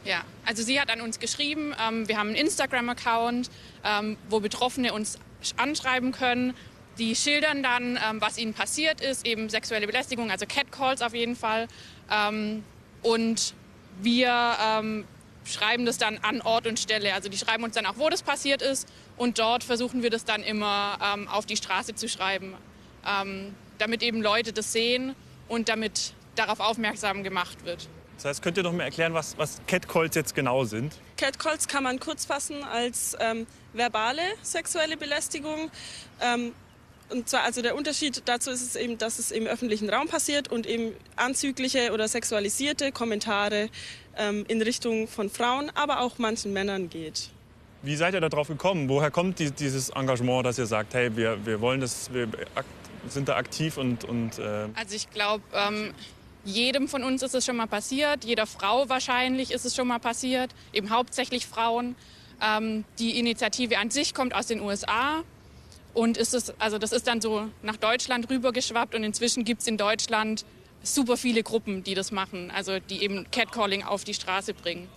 Ja, 0.05 0.25
also 0.45 0.65
sie 0.65 0.81
hat 0.81 0.91
an 0.91 1.01
uns 1.01 1.21
geschrieben, 1.21 1.73
ähm, 1.81 2.09
wir 2.09 2.19
haben 2.19 2.29
einen 2.29 2.37
Instagram-Account, 2.37 3.51
ähm, 3.85 4.17
wo 4.29 4.41
Betroffene 4.41 4.93
uns 4.93 5.17
anschreiben 5.57 6.11
können 6.11 6.55
die 6.99 7.17
schildern 7.17 7.63
dann, 7.63 7.99
ähm, 8.03 8.21
was 8.21 8.39
ihnen 8.39 8.55
passiert 8.55 9.01
ist, 9.01 9.27
eben 9.27 9.49
sexuelle 9.49 9.87
Belästigung, 9.87 10.31
also 10.31 10.47
Catcalls 10.47 11.03
auf 11.03 11.15
jeden 11.15 11.37
Fall. 11.37 11.69
Ähm, 12.11 12.65
und 13.03 13.55
wir 14.01 14.57
ähm, 14.63 15.05
schreiben 15.45 15.87
das 15.87 15.99
dann 15.99 16.19
an 16.19 16.41
Ort 16.41 16.67
und 16.67 16.79
Stelle. 16.79 17.15
Also 17.15 17.29
die 17.29 17.39
schreiben 17.39 17.65
uns 17.65 17.75
dann 17.75 17.87
auch, 17.87 17.97
wo 17.97 18.09
das 18.09 18.23
passiert 18.23 18.63
ist. 18.63 18.89
Und 19.17 19.39
dort 19.39 19.65
versuchen 19.65 20.03
wir 20.03 20.11
das 20.11 20.25
dann 20.25 20.43
immer 20.43 20.99
ähm, 21.03 21.29
auf 21.29 21.47
die 21.47 21.57
Straße 21.57 21.95
zu 21.95 22.09
schreiben, 22.09 22.55
ähm, 23.07 23.55
damit 23.79 24.03
eben 24.03 24.23
Leute 24.23 24.53
das 24.53 24.73
sehen 24.73 25.15
und 25.49 25.69
damit 25.69 26.15
darauf 26.35 26.61
aufmerksam 26.61 27.23
gemacht 27.23 27.65
wird. 27.65 27.89
Das 28.17 28.25
heißt, 28.27 28.43
könnt 28.43 28.57
ihr 28.57 28.63
noch 28.63 28.73
mal 28.73 28.85
erklären, 28.85 29.15
was, 29.15 29.37
was 29.37 29.61
Catcalls 29.67 30.15
jetzt 30.15 30.35
genau 30.35 30.65
sind? 30.65 30.95
Catcalls 31.17 31.67
kann 31.67 31.83
man 31.83 31.99
kurz 31.99 32.25
fassen 32.25 32.63
als 32.63 33.17
ähm, 33.19 33.47
verbale 33.73 34.23
sexuelle 34.43 34.97
Belästigung. 34.97 35.71
Ähm, 36.21 36.53
und 37.11 37.29
zwar 37.29 37.43
also 37.43 37.63
der 37.63 37.75
Unterschied 37.75 38.23
dazu 38.27 38.51
ist 38.51 38.63
es 38.63 38.77
eben, 38.77 38.97
dass 38.97 39.19
es 39.19 39.31
im 39.31 39.47
öffentlichen 39.47 39.91
Raum 39.91 40.09
passiert 40.09 40.49
und 40.49 40.67
eben 40.67 40.95
anzügliche 41.17 41.93
oder 41.93 42.09
sexualisierte 42.09 42.93
Kommentare 42.93 43.69
ähm, 44.17 44.45
in 44.49 44.63
Richtung 44.63 45.09
von 45.09 45.31
Frauen, 45.31 45.71
aber 45.75 46.01
auch 46.01 46.19
manchen 46.19 46.53
Männern 46.53 46.89
geht. 46.89 47.31
Wie 47.83 47.97
seid 47.97 48.15
ihr 48.15 48.21
darauf 48.21 48.49
gekommen? 48.49 48.89
Woher 48.89 49.11
kommt 49.11 49.39
die, 49.39 49.51
dieses 49.51 49.91
Engagement, 49.91 50.47
dass 50.47 50.59
ihr 50.59 50.67
sagt, 50.67 50.95
hey, 50.95 51.17
wir, 51.17 51.45
wir 51.45 51.61
wollen 51.61 51.81
das, 51.81 52.13
wir 52.13 52.29
sind 53.09 53.29
da 53.29 53.37
aktiv 53.37 53.77
und... 53.77 54.05
und 54.05 54.39
äh 54.39 54.69
also 54.75 54.95
ich 54.95 55.11
glaube, 55.11 55.43
ähm, 55.53 55.93
jedem 56.45 56.89
von 56.89 57.03
uns 57.03 57.23
ist 57.23 57.35
es 57.35 57.45
schon 57.45 57.57
mal 57.57 57.67
passiert, 57.67 58.25
jeder 58.25 58.47
Frau 58.47 58.89
wahrscheinlich 58.89 59.51
ist 59.51 59.65
es 59.65 59.75
schon 59.75 59.89
mal 59.89 59.99
passiert, 59.99 60.55
eben 60.73 60.91
hauptsächlich 60.91 61.47
Frauen. 61.47 61.97
Ähm, 62.41 62.85
die 62.99 63.19
Initiative 63.19 63.79
an 63.79 63.91
sich 63.91 64.15
kommt 64.15 64.35
aus 64.35 64.47
den 64.47 64.61
USA 64.61 65.23
und 65.95 66.17
ist 66.17 66.35
es, 66.35 66.53
also 66.59 66.79
das 66.79 66.93
ist 66.93 67.07
dann 67.07 67.21
so 67.21 67.49
nach 67.63 67.77
Deutschland 67.77 68.31
rübergeschwappt 68.31 68.95
und 68.95 69.05
inzwischen 69.05 69.45
gibt 69.45 69.63
es 69.63 69.67
in 69.67 69.77
Deutschland 69.77 70.45
super 70.83 71.17
viele 71.17 71.43
Gruppen, 71.43 71.85
die 71.85 71.95
das 71.95 72.11
machen, 72.11 72.51
also 72.51 72.79
die 72.79 73.03
eben 73.03 73.31
Catcalling 73.31 73.85
auf 73.85 74.05
die 74.05 74.15
Straße 74.15 74.55
bringen. 74.55 74.89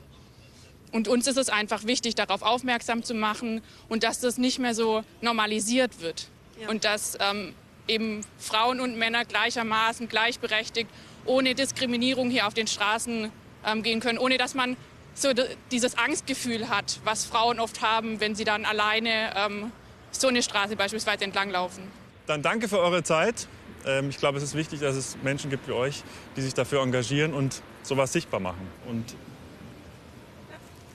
Und 0.91 1.07
uns 1.07 1.27
ist 1.27 1.37
es 1.37 1.49
einfach 1.49 1.85
wichtig, 1.85 2.15
darauf 2.15 2.41
aufmerksam 2.41 3.03
zu 3.03 3.13
machen 3.13 3.61
und 3.89 4.03
dass 4.03 4.19
das 4.19 4.37
nicht 4.37 4.59
mehr 4.59 4.73
so 4.73 5.03
normalisiert 5.21 6.01
wird. 6.01 6.29
Ja. 6.59 6.69
Und 6.69 6.85
dass 6.85 7.17
ähm, 7.19 7.53
eben 7.87 8.21
Frauen 8.37 8.79
und 8.79 8.97
Männer 8.97 9.25
gleichermaßen 9.25 10.07
gleichberechtigt, 10.07 10.89
ohne 11.25 11.55
Diskriminierung 11.55 12.29
hier 12.29 12.47
auf 12.47 12.53
den 12.53 12.67
Straßen 12.67 13.31
ähm, 13.65 13.83
gehen 13.83 13.99
können, 13.99 14.17
ohne 14.17 14.37
dass 14.37 14.53
man 14.53 14.77
so 15.13 15.29
dieses 15.71 15.97
Angstgefühl 15.97 16.69
hat, 16.69 16.99
was 17.03 17.25
Frauen 17.25 17.59
oft 17.59 17.81
haben, 17.81 18.19
wenn 18.19 18.35
sie 18.35 18.43
dann 18.43 18.65
alleine 18.65 19.33
ähm, 19.35 19.71
so 20.11 20.27
eine 20.27 20.43
Straße 20.43 20.75
beispielsweise 20.75 21.23
entlanglaufen. 21.23 21.83
Dann 22.27 22.41
danke 22.41 22.67
für 22.67 22.79
eure 22.79 23.03
Zeit. 23.03 23.47
Ähm, 23.85 24.09
ich 24.09 24.17
glaube, 24.17 24.37
es 24.37 24.43
ist 24.43 24.55
wichtig, 24.55 24.79
dass 24.79 24.95
es 24.95 25.17
Menschen 25.23 25.49
gibt 25.49 25.67
wie 25.67 25.73
euch, 25.73 26.03
die 26.35 26.41
sich 26.41 26.53
dafür 26.53 26.81
engagieren 26.81 27.33
und 27.33 27.61
sowas 27.83 28.11
sichtbar 28.11 28.39
machen. 28.39 28.67
Und 28.87 29.15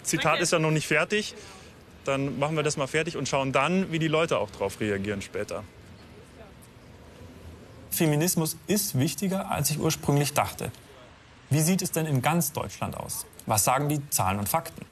Zitat 0.03 0.25
danke. 0.25 0.43
ist 0.43 0.53
ja 0.53 0.59
noch 0.59 0.71
nicht 0.71 0.87
fertig. 0.87 1.35
Dann 2.05 2.39
machen 2.39 2.57
wir 2.57 2.63
das 2.63 2.77
mal 2.77 2.87
fertig 2.87 3.17
und 3.17 3.29
schauen 3.29 3.53
dann, 3.53 3.93
wie 3.93 3.99
die 3.99 4.09
Leute 4.09 4.39
auch 4.39 4.51
darauf 4.51 4.81
reagieren 4.81 5.23
später. 5.23 5.63
Feminismus 7.91 8.57
ist 8.67 8.99
wichtiger, 8.99 9.51
als 9.51 9.71
ich 9.71 9.79
ursprünglich 9.79 10.33
dachte. 10.33 10.71
Wie 11.51 11.61
sieht 11.61 11.83
es 11.83 11.91
denn 11.91 12.07
in 12.07 12.23
ganz 12.23 12.53
Deutschland 12.53 12.97
aus? 12.97 13.27
Was 13.47 13.65
sagen 13.65 13.89
die 13.89 14.01
Zahlen 14.11 14.39
und 14.39 14.49
Fakten? 14.49 14.87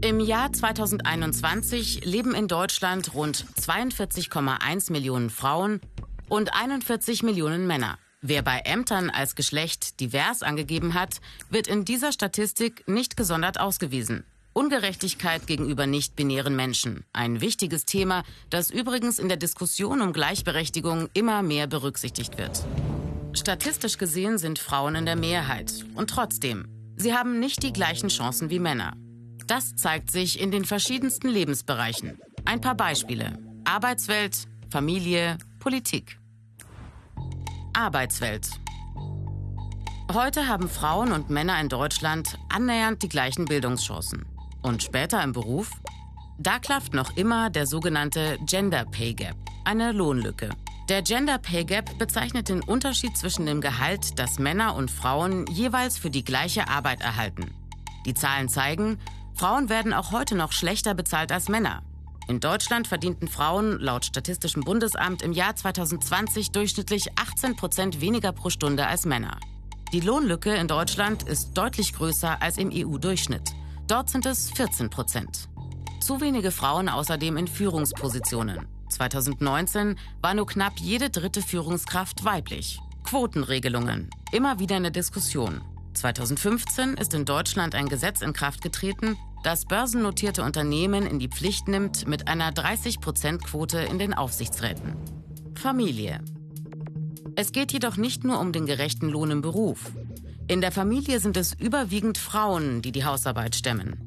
Im 0.00 0.20
Jahr 0.20 0.52
2021 0.52 2.04
leben 2.04 2.32
in 2.32 2.46
Deutschland 2.46 3.14
rund 3.14 3.44
42,1 3.60 4.92
Millionen 4.92 5.28
Frauen 5.28 5.80
und 6.28 6.54
41 6.54 7.24
Millionen 7.24 7.66
Männer. 7.66 7.98
Wer 8.20 8.42
bei 8.42 8.60
Ämtern 8.60 9.10
als 9.10 9.34
Geschlecht 9.34 9.98
divers 9.98 10.44
angegeben 10.44 10.94
hat, 10.94 11.20
wird 11.50 11.66
in 11.66 11.84
dieser 11.84 12.12
Statistik 12.12 12.86
nicht 12.86 13.16
gesondert 13.16 13.58
ausgewiesen. 13.58 14.24
Ungerechtigkeit 14.52 15.48
gegenüber 15.48 15.88
nicht-binären 15.88 16.54
Menschen. 16.54 17.04
Ein 17.12 17.40
wichtiges 17.40 17.84
Thema, 17.84 18.22
das 18.50 18.70
übrigens 18.70 19.18
in 19.18 19.28
der 19.28 19.36
Diskussion 19.36 20.00
um 20.00 20.12
Gleichberechtigung 20.12 21.08
immer 21.12 21.42
mehr 21.42 21.66
berücksichtigt 21.66 22.38
wird. 22.38 22.64
Statistisch 23.32 23.98
gesehen 23.98 24.38
sind 24.38 24.60
Frauen 24.60 24.94
in 24.94 25.06
der 25.06 25.16
Mehrheit. 25.16 25.84
Und 25.94 26.10
trotzdem, 26.10 26.68
sie 26.96 27.14
haben 27.14 27.40
nicht 27.40 27.64
die 27.64 27.72
gleichen 27.72 28.10
Chancen 28.10 28.48
wie 28.48 28.60
Männer. 28.60 28.96
Das 29.48 29.74
zeigt 29.76 30.10
sich 30.10 30.38
in 30.38 30.50
den 30.50 30.66
verschiedensten 30.66 31.26
Lebensbereichen. 31.26 32.20
Ein 32.44 32.60
paar 32.60 32.74
Beispiele. 32.74 33.38
Arbeitswelt, 33.64 34.46
Familie, 34.70 35.38
Politik. 35.58 36.20
Arbeitswelt. 37.72 38.46
Heute 40.12 40.48
haben 40.48 40.68
Frauen 40.68 41.12
und 41.12 41.30
Männer 41.30 41.58
in 41.62 41.70
Deutschland 41.70 42.38
annähernd 42.50 43.02
die 43.02 43.08
gleichen 43.08 43.46
Bildungschancen. 43.46 44.26
Und 44.60 44.82
später 44.82 45.24
im 45.24 45.32
Beruf? 45.32 45.70
Da 46.38 46.58
klafft 46.58 46.92
noch 46.92 47.16
immer 47.16 47.48
der 47.48 47.66
sogenannte 47.66 48.38
Gender 48.44 48.84
Pay 48.84 49.14
Gap, 49.14 49.36
eine 49.64 49.92
Lohnlücke. 49.92 50.50
Der 50.90 51.00
Gender 51.00 51.38
Pay 51.38 51.64
Gap 51.64 51.98
bezeichnet 51.98 52.50
den 52.50 52.60
Unterschied 52.60 53.16
zwischen 53.16 53.46
dem 53.46 53.62
Gehalt, 53.62 54.18
das 54.18 54.38
Männer 54.38 54.76
und 54.76 54.90
Frauen 54.90 55.46
jeweils 55.46 55.96
für 55.96 56.10
die 56.10 56.24
gleiche 56.24 56.68
Arbeit 56.68 57.00
erhalten. 57.00 57.54
Die 58.04 58.14
Zahlen 58.14 58.48
zeigen, 58.48 58.98
Frauen 59.38 59.68
werden 59.68 59.92
auch 59.92 60.10
heute 60.10 60.34
noch 60.34 60.50
schlechter 60.50 60.94
bezahlt 60.94 61.30
als 61.30 61.48
Männer. 61.48 61.82
In 62.26 62.40
Deutschland 62.40 62.88
verdienten 62.88 63.28
Frauen 63.28 63.78
laut 63.78 64.04
Statistischem 64.04 64.64
Bundesamt 64.64 65.22
im 65.22 65.32
Jahr 65.32 65.54
2020 65.54 66.50
durchschnittlich 66.50 67.06
18 67.16 67.54
Prozent 67.54 68.00
weniger 68.00 68.32
pro 68.32 68.50
Stunde 68.50 68.88
als 68.88 69.06
Männer. 69.06 69.38
Die 69.92 70.00
Lohnlücke 70.00 70.52
in 70.56 70.66
Deutschland 70.66 71.22
ist 71.22 71.54
deutlich 71.54 71.94
größer 71.94 72.42
als 72.42 72.58
im 72.58 72.72
EU-Durchschnitt. 72.74 73.52
Dort 73.86 74.10
sind 74.10 74.26
es 74.26 74.50
14 74.50 74.90
Prozent. 74.90 75.48
Zu 76.00 76.20
wenige 76.20 76.50
Frauen 76.50 76.88
außerdem 76.88 77.36
in 77.36 77.46
Führungspositionen. 77.46 78.66
2019 78.88 80.00
war 80.20 80.34
nur 80.34 80.46
knapp 80.46 80.80
jede 80.80 81.10
dritte 81.10 81.42
Führungskraft 81.42 82.24
weiblich. 82.24 82.80
Quotenregelungen. 83.04 84.10
Immer 84.32 84.58
wieder 84.58 84.74
eine 84.74 84.90
Diskussion. 84.90 85.60
2015 85.94 86.94
ist 86.94 87.14
in 87.14 87.24
Deutschland 87.24 87.74
ein 87.74 87.88
Gesetz 87.88 88.20
in 88.20 88.32
Kraft 88.32 88.62
getreten, 88.62 89.16
das 89.42 89.64
börsennotierte 89.64 90.42
Unternehmen 90.42 91.06
in 91.06 91.18
die 91.18 91.28
Pflicht 91.28 91.68
nimmt 91.68 92.06
mit 92.06 92.28
einer 92.28 92.50
30-Prozent-Quote 92.50 93.78
in 93.78 93.98
den 93.98 94.14
Aufsichtsräten. 94.14 94.96
Familie. 95.54 96.20
Es 97.36 97.52
geht 97.52 97.72
jedoch 97.72 97.96
nicht 97.96 98.24
nur 98.24 98.40
um 98.40 98.52
den 98.52 98.66
gerechten 98.66 99.08
Lohn 99.08 99.30
im 99.30 99.40
Beruf. 99.42 99.92
In 100.48 100.60
der 100.60 100.72
Familie 100.72 101.20
sind 101.20 101.36
es 101.36 101.54
überwiegend 101.54 102.18
Frauen, 102.18 102.82
die 102.82 102.92
die 102.92 103.04
Hausarbeit 103.04 103.54
stemmen. 103.54 104.00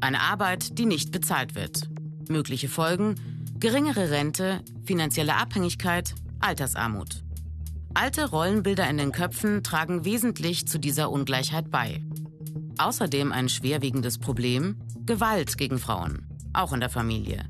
Eine 0.00 0.20
Arbeit, 0.20 0.78
die 0.78 0.86
nicht 0.86 1.12
bezahlt 1.12 1.54
wird. 1.54 1.88
Mögliche 2.28 2.68
Folgen? 2.68 3.16
Geringere 3.58 4.10
Rente, 4.10 4.62
finanzielle 4.84 5.34
Abhängigkeit, 5.34 6.14
Altersarmut. 6.40 7.24
Alte 7.94 8.30
Rollenbilder 8.30 8.88
in 8.88 8.96
den 8.96 9.12
Köpfen 9.12 9.64
tragen 9.64 10.04
wesentlich 10.04 10.68
zu 10.68 10.78
dieser 10.78 11.10
Ungleichheit 11.10 11.70
bei. 11.70 12.00
Außerdem 12.78 13.32
ein 13.32 13.48
schwerwiegendes 13.48 14.18
Problem, 14.18 14.76
Gewalt 15.04 15.58
gegen 15.58 15.78
Frauen, 15.78 16.26
auch 16.52 16.72
in 16.72 16.80
der 16.80 16.88
Familie. 16.88 17.44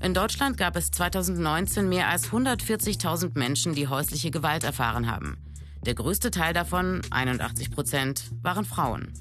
In 0.00 0.14
Deutschland 0.14 0.58
gab 0.58 0.76
es 0.76 0.90
2019 0.90 1.88
mehr 1.88 2.08
als 2.08 2.30
140.000 2.30 3.38
Menschen, 3.38 3.74
die 3.74 3.88
häusliche 3.88 4.30
Gewalt 4.30 4.64
erfahren 4.64 5.10
haben. 5.10 5.38
Der 5.86 5.94
größte 5.94 6.30
Teil 6.30 6.52
davon, 6.52 7.02
81 7.10 7.70
Prozent, 7.70 8.30
waren 8.42 8.64
Frauen. 8.64 9.12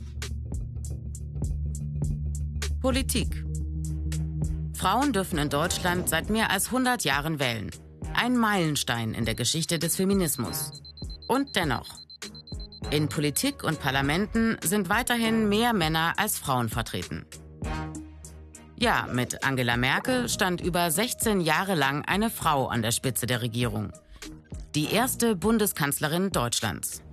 Politik. 2.81 3.45
Frauen 4.75 5.13
dürfen 5.13 5.37
in 5.37 5.49
Deutschland 5.49 6.09
seit 6.09 6.29
mehr 6.29 6.51
als 6.51 6.65
100 6.67 7.05
Jahren 7.05 7.39
wählen. 7.39 7.69
Ein 8.13 8.35
Meilenstein 8.37 9.13
in 9.13 9.23
der 9.23 9.35
Geschichte 9.35 9.79
des 9.79 9.95
Feminismus. 9.95 10.83
Und 11.27 11.55
dennoch. 11.55 12.02
In 12.91 13.09
Politik 13.09 13.63
und 13.63 13.79
Parlamenten 13.79 14.57
sind 14.63 14.89
weiterhin 14.89 15.49
mehr 15.49 15.73
Männer 15.73 16.13
als 16.17 16.37
Frauen 16.37 16.69
vertreten. 16.69 17.25
Ja, 18.77 19.07
mit 19.11 19.43
Angela 19.43 19.77
Merkel 19.77 20.29
stand 20.29 20.61
über 20.61 20.91
16 20.91 21.41
Jahre 21.41 21.75
lang 21.75 22.03
eine 22.05 22.29
Frau 22.29 22.67
an 22.67 22.81
der 22.81 22.91
Spitze 22.91 23.25
der 23.25 23.41
Regierung 23.41 23.91
die 24.75 24.91
erste 24.91 25.35
Bundeskanzlerin 25.35 26.31
Deutschlands. 26.31 27.03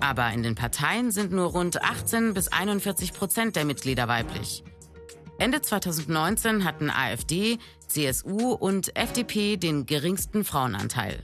Aber 0.00 0.30
in 0.32 0.42
den 0.42 0.56
Parteien 0.56 1.10
sind 1.10 1.30
nur 1.30 1.50
rund 1.50 1.82
18 1.82 2.34
bis 2.34 2.48
41 2.48 3.12
Prozent 3.12 3.54
der 3.54 3.64
Mitglieder 3.64 4.08
weiblich. 4.08 4.64
Ende 5.38 5.62
2019 5.62 6.64
hatten 6.64 6.90
AfD, 6.90 7.58
CSU 7.86 8.52
und 8.52 8.96
FDP 8.96 9.56
den 9.56 9.86
geringsten 9.86 10.44
Frauenanteil. 10.44 11.22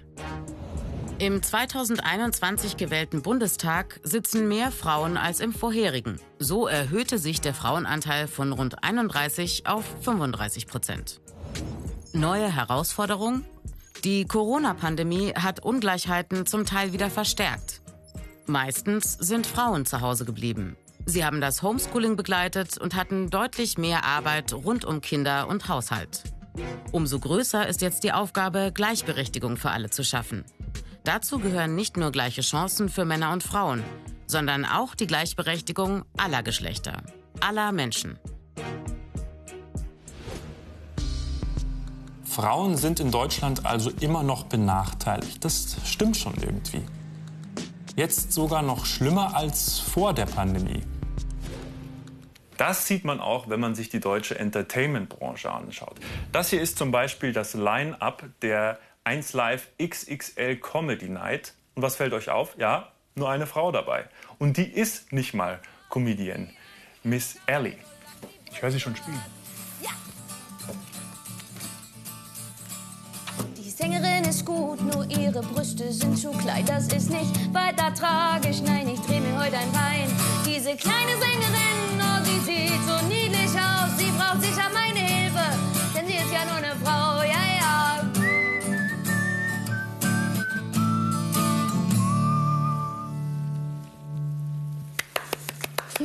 Im 1.19 1.43
2021 1.43 2.77
gewählten 2.77 3.23
Bundestag 3.23 4.01
sitzen 4.03 4.49
mehr 4.49 4.71
Frauen 4.71 5.17
als 5.17 5.41
im 5.41 5.55
vorherigen. 5.55 6.21
So 6.39 6.67
erhöhte 6.67 7.17
sich 7.17 7.41
der 7.41 7.55
Frauenanteil 7.55 8.29
von 8.29 8.53
rund 8.53 8.85
31 8.85 9.67
auf 9.67 9.83
35 10.03 10.67
Prozent. 10.67 11.23
Neue 12.13 12.55
Herausforderung? 12.55 13.47
Die 14.05 14.27
Corona-Pandemie 14.27 15.33
hat 15.33 15.61
Ungleichheiten 15.61 16.45
zum 16.45 16.67
Teil 16.67 16.93
wieder 16.93 17.09
verstärkt. 17.09 17.81
Meistens 18.45 19.15
sind 19.15 19.47
Frauen 19.47 19.87
zu 19.87 20.03
Hause 20.03 20.27
geblieben. 20.27 20.77
Sie 21.07 21.25
haben 21.25 21.41
das 21.41 21.63
Homeschooling 21.63 22.17
begleitet 22.17 22.77
und 22.77 22.95
hatten 22.95 23.31
deutlich 23.31 23.79
mehr 23.79 24.05
Arbeit 24.05 24.53
rund 24.53 24.85
um 24.85 25.01
Kinder 25.01 25.49
und 25.49 25.67
Haushalt. 25.69 26.25
Umso 26.93 27.19
größer 27.19 27.67
ist 27.67 27.81
jetzt 27.81 28.05
die 28.05 28.13
Aufgabe, 28.13 28.71
Gleichberechtigung 28.75 29.57
für 29.57 29.71
alle 29.71 29.89
zu 29.89 30.05
schaffen. 30.05 30.45
Dazu 31.07 31.39
gehören 31.39 31.77
nicht 31.77 31.97
nur 31.97 32.11
gleiche 32.11 32.41
Chancen 32.41 32.89
für 32.89 33.05
Männer 33.05 33.33
und 33.33 33.45
Frauen, 33.45 33.85
sondern 34.27 34.65
auch 34.65 34.97
die 34.97 35.07
Gleichberechtigung 35.07 36.05
aller 36.17 36.43
Geschlechter, 36.43 37.01
aller 37.39 37.71
Menschen. 37.71 38.19
Frauen 42.25 42.77
sind 42.77 42.99
in 42.99 43.13
Deutschland 43.13 43.65
also 43.65 43.93
immer 44.01 44.25
noch 44.25 44.47
benachteiligt. 44.47 45.45
Das 45.45 45.77
stimmt 45.85 46.17
schon 46.17 46.35
irgendwie. 46.41 46.83
Jetzt 47.95 48.33
sogar 48.33 48.63
noch 48.63 48.85
schlimmer 48.85 49.37
als 49.37 49.79
vor 49.79 50.13
der 50.13 50.27
Pandemie. 50.27 50.83
Das 52.57 52.89
sieht 52.89 53.05
man 53.05 53.21
auch, 53.21 53.49
wenn 53.49 53.61
man 53.61 53.77
sich 53.77 53.91
die 53.91 54.01
deutsche 54.01 54.41
Entertainment-Branche 54.41 55.53
anschaut. 55.53 56.01
Das 56.33 56.51
hier 56.51 56.61
ist 56.61 56.79
zum 56.79 56.91
Beispiel 56.91 57.33
das 57.33 57.55
Line-up 57.55 58.25
der 58.43 58.81
1 59.07 59.33
Live 59.35 59.69
XXL 59.81 60.57
Comedy 60.57 61.09
Night. 61.09 61.55
Und 61.75 61.83
was 61.83 61.97
fällt 61.97 62.13
euch 62.13 62.29
auf? 62.29 62.57
Ja, 62.59 62.93
nur 63.15 63.31
eine 63.31 63.47
Frau 63.47 63.71
dabei. 63.71 64.09
Und 64.39 64.57
die 64.57 64.69
ist 64.69 65.13
nicht 65.13 65.33
mal 65.33 65.61
Comedian. 65.91 66.51
Miss 67.05 67.39
Ellie. 67.47 67.79
Ich 68.51 68.61
höre 68.61 68.71
sie 68.71 68.81
schon 68.81 68.97
spielen. 68.97 69.23
Sängerin 73.77 74.25
ist 74.25 74.45
gut, 74.45 74.81
nur 74.81 75.05
ihre 75.11 75.43
Brüste 75.43 75.93
sind 75.93 76.17
zu 76.17 76.31
klein. 76.31 76.65
Das 76.65 76.89
ist 76.89 77.11
nicht 77.11 77.55
weiter 77.55 77.93
tragisch, 77.95 78.63
nein, 78.65 78.89
ich 78.89 78.99
dreh 79.01 79.21
mir 79.21 79.39
heute 79.39 79.59
ein 79.59 79.71
Bein. 79.71 80.11
Diese 80.47 80.75
kleine 80.75 81.13
Sängerin, 81.21 82.01
oh, 82.01 82.25
sie 82.25 82.41
sieht 82.41 82.81
so 82.89 83.07
niedlich 83.07 83.53
aus. 83.55 83.97
Sie 83.99 84.11
braucht 84.17 84.41
sicher 84.41 84.71
meine 84.73 84.99
Hilfe, 84.99 85.45
denn 85.95 86.07
sie 86.07 86.15
ist 86.15 86.33
ja 86.33 86.47
nur 86.47 86.57
eine 86.57 86.75
Frau, 86.83 87.16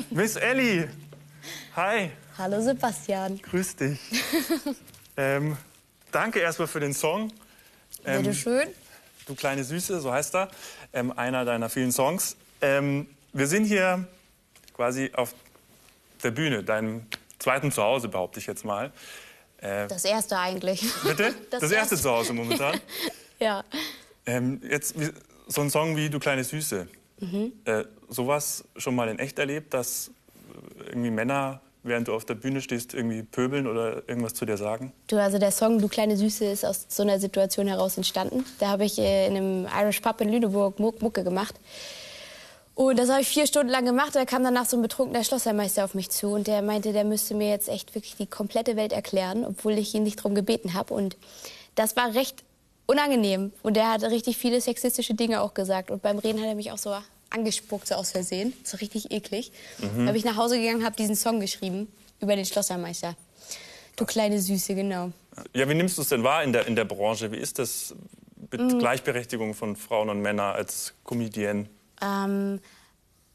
Miss 0.09 0.35
Ellie. 0.35 0.89
Hi. 1.75 2.11
Hallo 2.37 2.61
Sebastian. 2.61 3.41
Grüß 3.41 3.75
dich. 3.75 3.99
ähm, 5.17 5.57
danke 6.11 6.39
erstmal 6.39 6.67
für 6.67 6.79
den 6.79 6.93
Song. 6.93 7.31
Ähm, 8.05 8.23
Bitte 8.23 8.35
schön. 8.35 8.67
Du 9.25 9.35
kleine 9.35 9.63
Süße, 9.63 10.01
so 10.01 10.11
heißt 10.11 10.35
er. 10.35 10.49
Ähm, 10.93 11.11
einer 11.17 11.45
deiner 11.45 11.69
vielen 11.69 11.91
Songs. 11.91 12.35
Ähm, 12.61 13.07
wir 13.33 13.47
sind 13.47 13.65
hier 13.65 14.07
quasi 14.75 15.11
auf 15.13 15.33
der 16.23 16.31
Bühne, 16.31 16.63
deinem 16.63 17.05
zweiten 17.39 17.71
Zuhause, 17.71 18.07
behaupte 18.07 18.39
ich 18.39 18.47
jetzt 18.47 18.65
mal. 18.65 18.91
Äh, 19.57 19.87
das 19.87 20.05
erste 20.05 20.37
eigentlich. 20.37 20.83
Bitte? 21.03 21.33
Das, 21.49 21.61
das 21.61 21.71
erste 21.71 21.97
Zuhause 21.97 22.33
momentan? 22.33 22.79
ja. 23.39 23.63
Ähm, 24.25 24.61
jetzt 24.67 24.95
so 25.47 25.61
ein 25.61 25.69
Song 25.69 25.95
wie 25.95 26.09
Du 26.09 26.19
kleine 26.19 26.43
Süße. 26.43 26.87
Mhm. 27.21 27.53
Äh, 27.65 27.83
sowas 28.09 28.65
schon 28.75 28.95
mal 28.95 29.07
in 29.07 29.19
echt 29.19 29.39
erlebt, 29.39 29.73
dass 29.73 30.11
irgendwie 30.87 31.11
Männer, 31.11 31.61
während 31.83 32.07
du 32.07 32.13
auf 32.13 32.25
der 32.25 32.35
Bühne 32.35 32.61
stehst, 32.61 32.93
irgendwie 32.93 33.23
pöbeln 33.23 33.67
oder 33.67 34.07
irgendwas 34.07 34.33
zu 34.33 34.45
dir 34.45 34.57
sagen? 34.57 34.91
Du, 35.07 35.17
also 35.17 35.37
der 35.37 35.51
Song 35.51 35.79
Du 35.79 35.87
kleine 35.87 36.17
Süße 36.17 36.45
ist 36.45 36.65
aus 36.65 36.85
so 36.89 37.03
einer 37.03 37.19
Situation 37.19 37.67
heraus 37.67 37.97
entstanden. 37.97 38.43
Da 38.59 38.69
habe 38.69 38.85
ich 38.85 38.99
äh, 38.99 39.27
in 39.27 39.37
einem 39.37 39.67
Irish 39.79 40.01
Pub 40.01 40.19
in 40.21 40.29
Lüneburg 40.29 40.79
Mucke 40.79 41.23
gemacht. 41.23 41.55
Und 42.73 42.97
das 42.97 43.09
habe 43.09 43.21
ich 43.21 43.27
vier 43.27 43.45
Stunden 43.45 43.69
lang 43.69 43.85
gemacht. 43.85 44.15
Da 44.15 44.25
kam 44.25 44.43
danach 44.43 44.65
so 44.65 44.77
ein 44.77 44.81
betrunkener 44.81 45.23
Schlossermeister 45.23 45.85
auf 45.85 45.93
mich 45.93 46.09
zu 46.09 46.29
und 46.29 46.47
der 46.47 46.61
meinte, 46.61 46.93
der 46.93 47.03
müsste 47.03 47.35
mir 47.35 47.49
jetzt 47.49 47.69
echt 47.69 47.93
wirklich 47.95 48.15
die 48.15 48.27
komplette 48.27 48.75
Welt 48.75 48.93
erklären, 48.93 49.45
obwohl 49.45 49.73
ich 49.73 49.93
ihn 49.93 50.03
nicht 50.03 50.19
darum 50.19 50.35
gebeten 50.35 50.73
habe. 50.73 50.93
Und 50.93 51.17
das 51.75 51.95
war 51.95 52.13
recht 52.13 52.43
unangenehm. 52.91 53.53
Und 53.63 53.75
der 53.75 53.89
hat 53.89 54.03
richtig 54.03 54.37
viele 54.37 54.59
sexistische 54.59 55.13
Dinge 55.13 55.41
auch 55.41 55.53
gesagt. 55.53 55.89
Und 55.89 56.01
beim 56.01 56.19
Reden 56.19 56.39
hat 56.41 56.47
er 56.47 56.55
mich 56.55 56.71
auch 56.71 56.77
so 56.77 56.95
angespuckt, 57.29 57.87
so 57.87 57.95
aus 57.95 58.11
Versehen. 58.11 58.53
So 58.63 58.77
richtig 58.77 59.11
eklig. 59.11 59.51
Mhm. 59.79 60.05
Da 60.05 60.11
bin 60.11 60.15
ich 60.15 60.25
nach 60.25 60.35
Hause 60.35 60.59
gegangen, 60.59 60.83
habe 60.83 60.95
diesen 60.95 61.15
Song 61.15 61.39
geschrieben 61.39 61.87
über 62.19 62.35
den 62.35 62.45
Schlossermeister. 62.45 63.15
Du 63.95 64.05
kleine 64.05 64.39
Süße, 64.39 64.75
genau. 64.75 65.11
Ja, 65.53 65.67
wie 65.69 65.73
nimmst 65.73 65.97
du 65.97 66.01
es 66.01 66.09
denn 66.09 66.23
wahr 66.23 66.43
in 66.43 66.53
der, 66.53 66.67
in 66.67 66.75
der 66.75 66.85
Branche? 66.85 67.31
Wie 67.31 67.37
ist 67.37 67.59
das 67.59 67.95
mit 68.51 68.59
mhm. 68.59 68.79
Gleichberechtigung 68.79 69.53
von 69.53 69.75
Frauen 69.75 70.09
und 70.09 70.21
Männern 70.21 70.55
als 70.55 70.93
Comedienne? 71.03 71.67
Ähm, 72.01 72.59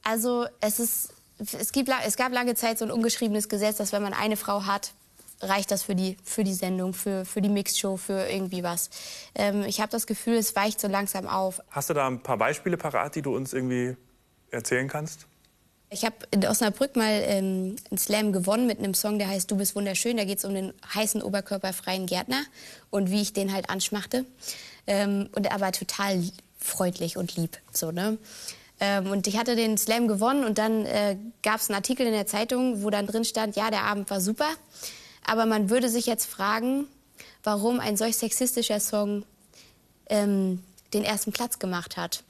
also 0.03 0.47
es 0.61 0.79
ist, 0.79 1.15
es, 1.39 1.73
gibt, 1.73 1.91
es 2.05 2.17
gab 2.17 2.33
lange 2.33 2.55
Zeit 2.55 2.79
so 2.79 2.85
ein 2.85 2.91
ungeschriebenes 2.91 3.49
Gesetz, 3.49 3.77
dass 3.77 3.93
wenn 3.93 4.03
man 4.03 4.13
eine 4.13 4.37
Frau 4.37 4.67
hat, 4.67 4.93
reicht 5.41 5.71
das 5.71 5.83
für 5.83 5.95
die, 5.95 6.17
für 6.25 6.45
die 6.45 6.55
Sendung, 6.55 6.95
für, 6.95 7.25
für 7.25 7.41
die 7.41 7.49
Mixshow, 7.49 7.97
für 7.97 8.29
irgendwie 8.29 8.63
was. 8.63 8.91
Ähm, 9.35 9.63
ich 9.63 9.81
habe 9.81 9.91
das 9.91 10.07
Gefühl, 10.07 10.35
es 10.35 10.57
weicht 10.57 10.81
so 10.81 10.89
langsam 10.89 11.27
auf. 11.27 11.61
Hast 11.71 11.91
du 11.91 11.95
da 11.95 12.07
ein 12.07 12.23
paar 12.23 12.39
Beispiele 12.39 12.77
parat, 12.77 13.15
die 13.15 13.23
du 13.23 13.35
uns 13.35 13.53
irgendwie 13.53 13.97
erzählen 14.51 14.89
kannst? 14.89 15.27
Ich 15.89 16.05
habe 16.05 16.17
in 16.33 16.45
Osnabrück 16.45 16.97
mal 16.97 17.23
ähm, 17.25 17.77
einen 17.91 17.99
Slam 17.99 18.33
gewonnen 18.33 18.67
mit 18.67 18.79
einem 18.79 18.95
Song, 18.95 19.19
der 19.19 19.29
heißt 19.29 19.51
Du 19.51 19.57
bist 19.57 19.77
wunderschön. 19.77 20.17
Da 20.17 20.25
geht 20.25 20.39
es 20.39 20.45
um 20.45 20.53
den 20.53 20.73
heißen 20.95 21.23
oberkörperfreien 21.23 22.07
Gärtner 22.07 22.43
und 22.91 23.11
wie 23.11 23.23
ich 23.23 23.33
den 23.33 23.53
halt 23.53 23.71
anschmachte. 23.71 24.25
Ähm, 24.89 25.29
und 25.33 25.53
aber 25.53 25.71
total 25.71 26.23
freundlich 26.59 27.17
und 27.17 27.37
lieb. 27.37 27.59
So, 27.73 27.93
ne? 27.93 28.19
Ähm, 28.81 29.11
und 29.11 29.27
ich 29.27 29.39
hatte 29.39 29.55
den 29.55 29.79
Slam 29.79 30.09
gewonnen 30.09 30.45
und 30.45 30.59
dann 30.59 30.85
äh, 30.87 31.17
gab 31.43 31.61
es 31.61 31.71
einen 31.71 31.77
Artikel 31.77 32.07
in 32.07 32.13
der 32.13 32.27
Zeitung, 32.27 32.83
wo 32.83 32.91
dann 32.91 33.07
drin 33.07 33.25
stand, 33.25 33.57
ja, 33.57 33.71
der 33.71 33.85
Abend 33.85 34.11
war 34.11 34.21
super. 34.21 34.49
Aber 35.27 35.45
man 35.45 35.69
würde 35.71 35.89
sich 35.89 36.07
jetzt 36.07 36.27
fragen, 36.27 36.87
warum 37.43 37.81
ein 37.81 37.97
solch 37.97 38.17
sexistischer 38.17 38.81
Song 38.81 39.25
ähm, 40.09 40.63
den 40.95 41.05
ersten 41.05 41.33
Platz 41.33 41.59
gemacht 41.59 41.97
hat. 41.97 42.23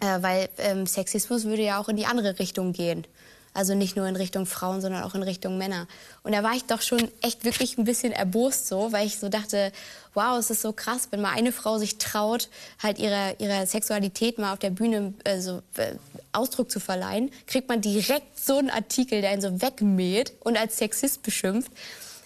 Äh, 0.00 0.22
weil 0.22 0.48
ähm, 0.58 0.86
Sexismus 0.86 1.44
würde 1.44 1.62
ja 1.62 1.80
auch 1.80 1.88
in 1.88 1.96
die 1.96 2.06
andere 2.06 2.38
Richtung 2.38 2.72
gehen. 2.72 3.06
Also 3.54 3.74
nicht 3.74 3.96
nur 3.96 4.06
in 4.06 4.16
Richtung 4.16 4.46
Frauen, 4.46 4.80
sondern 4.80 5.02
auch 5.02 5.14
in 5.14 5.22
Richtung 5.22 5.58
Männer. 5.58 5.86
Und 6.22 6.32
da 6.32 6.42
war 6.42 6.54
ich 6.54 6.64
doch 6.64 6.80
schon 6.80 7.10
echt 7.20 7.44
wirklich 7.44 7.76
ein 7.76 7.84
bisschen 7.84 8.10
erbost 8.10 8.66
so, 8.66 8.92
weil 8.92 9.06
ich 9.06 9.18
so 9.18 9.28
dachte, 9.28 9.72
wow, 10.14 10.38
es 10.38 10.48
ist 10.48 10.62
so 10.62 10.72
krass, 10.72 11.08
wenn 11.10 11.20
mal 11.20 11.32
eine 11.32 11.52
Frau 11.52 11.76
sich 11.76 11.98
traut, 11.98 12.48
halt 12.82 12.98
ihrer, 12.98 13.38
ihrer 13.40 13.66
Sexualität 13.66 14.38
mal 14.38 14.54
auf 14.54 14.58
der 14.58 14.70
Bühne 14.70 15.12
äh, 15.24 15.40
so, 15.40 15.62
äh, 15.76 15.96
Ausdruck 16.32 16.70
zu 16.70 16.80
verleihen, 16.80 17.30
kriegt 17.46 17.68
man 17.68 17.82
direkt 17.82 18.40
so 18.42 18.56
einen 18.56 18.70
Artikel, 18.70 19.20
der 19.20 19.30
einen 19.30 19.42
so 19.42 19.60
wegmäht 19.60 20.32
und 20.40 20.56
als 20.56 20.78
Sexist 20.78 21.22
beschimpft. 21.22 21.70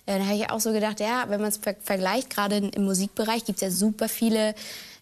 Äh, 0.07 0.19
da 0.19 0.25
habe 0.25 0.37
ich 0.37 0.51
auch 0.51 0.61
so 0.61 0.73
gedacht, 0.73 1.01
ja, 1.01 1.25
wenn 1.29 1.41
man 1.41 1.51
es 1.51 1.59
ver 1.59 1.75
vergleicht, 1.83 2.31
gerade 2.31 2.57
im 2.57 2.85
Musikbereich 2.85 3.45
gibt 3.45 3.57
es 3.57 3.63
ja 3.63 3.71
super 3.71 4.09
viele 4.09 4.55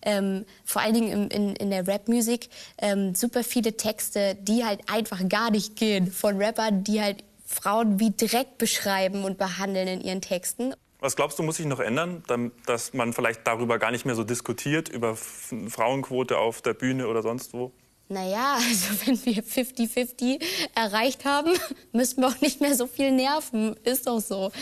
ähm, 0.04 0.44
vor 0.64 0.82
allen 0.82 0.94
Dingen 0.94 1.12
in, 1.12 1.28
in, 1.30 1.56
in 1.56 1.70
der 1.70 1.86
Rapmusik, 1.88 2.48
ähm, 2.78 3.14
super 3.14 3.42
viele 3.42 3.76
Texte, 3.76 4.36
die 4.40 4.64
halt 4.64 4.80
einfach 4.90 5.26
gar 5.28 5.50
nicht 5.50 5.76
gehen. 5.76 6.10
Von 6.10 6.40
Rappern, 6.40 6.84
die 6.84 7.00
halt 7.00 7.24
Frauen 7.46 8.00
wie 8.00 8.12
Dreck 8.16 8.58
beschreiben 8.58 9.24
und 9.24 9.38
behandeln 9.38 9.88
in 9.88 10.00
ihren 10.00 10.20
Texten. 10.20 10.74
Was 11.00 11.16
glaubst 11.16 11.38
du, 11.38 11.42
muss 11.42 11.56
sich 11.56 11.66
noch 11.66 11.80
ändern, 11.80 12.22
dass 12.64 12.94
man 12.94 13.12
vielleicht 13.12 13.46
darüber 13.46 13.78
gar 13.78 13.90
nicht 13.90 14.06
mehr 14.06 14.14
so 14.14 14.24
diskutiert, 14.24 14.88
über 14.88 15.16
Frauenquote 15.16 16.38
auf 16.38 16.62
der 16.62 16.72
Bühne 16.72 17.08
oder 17.08 17.22
sonst 17.22 17.52
wo? 17.52 17.72
Naja, 18.08 18.56
also 18.56 18.86
wenn 19.06 19.24
wir 19.24 19.42
50-50 19.42 20.42
erreicht 20.74 21.24
haben, 21.24 21.52
müssen 21.92 22.20
wir 22.20 22.28
auch 22.28 22.40
nicht 22.40 22.60
mehr 22.60 22.74
so 22.74 22.86
viel 22.86 23.12
nerven. 23.12 23.76
Ist 23.84 24.06
doch 24.06 24.20
so. 24.20 24.52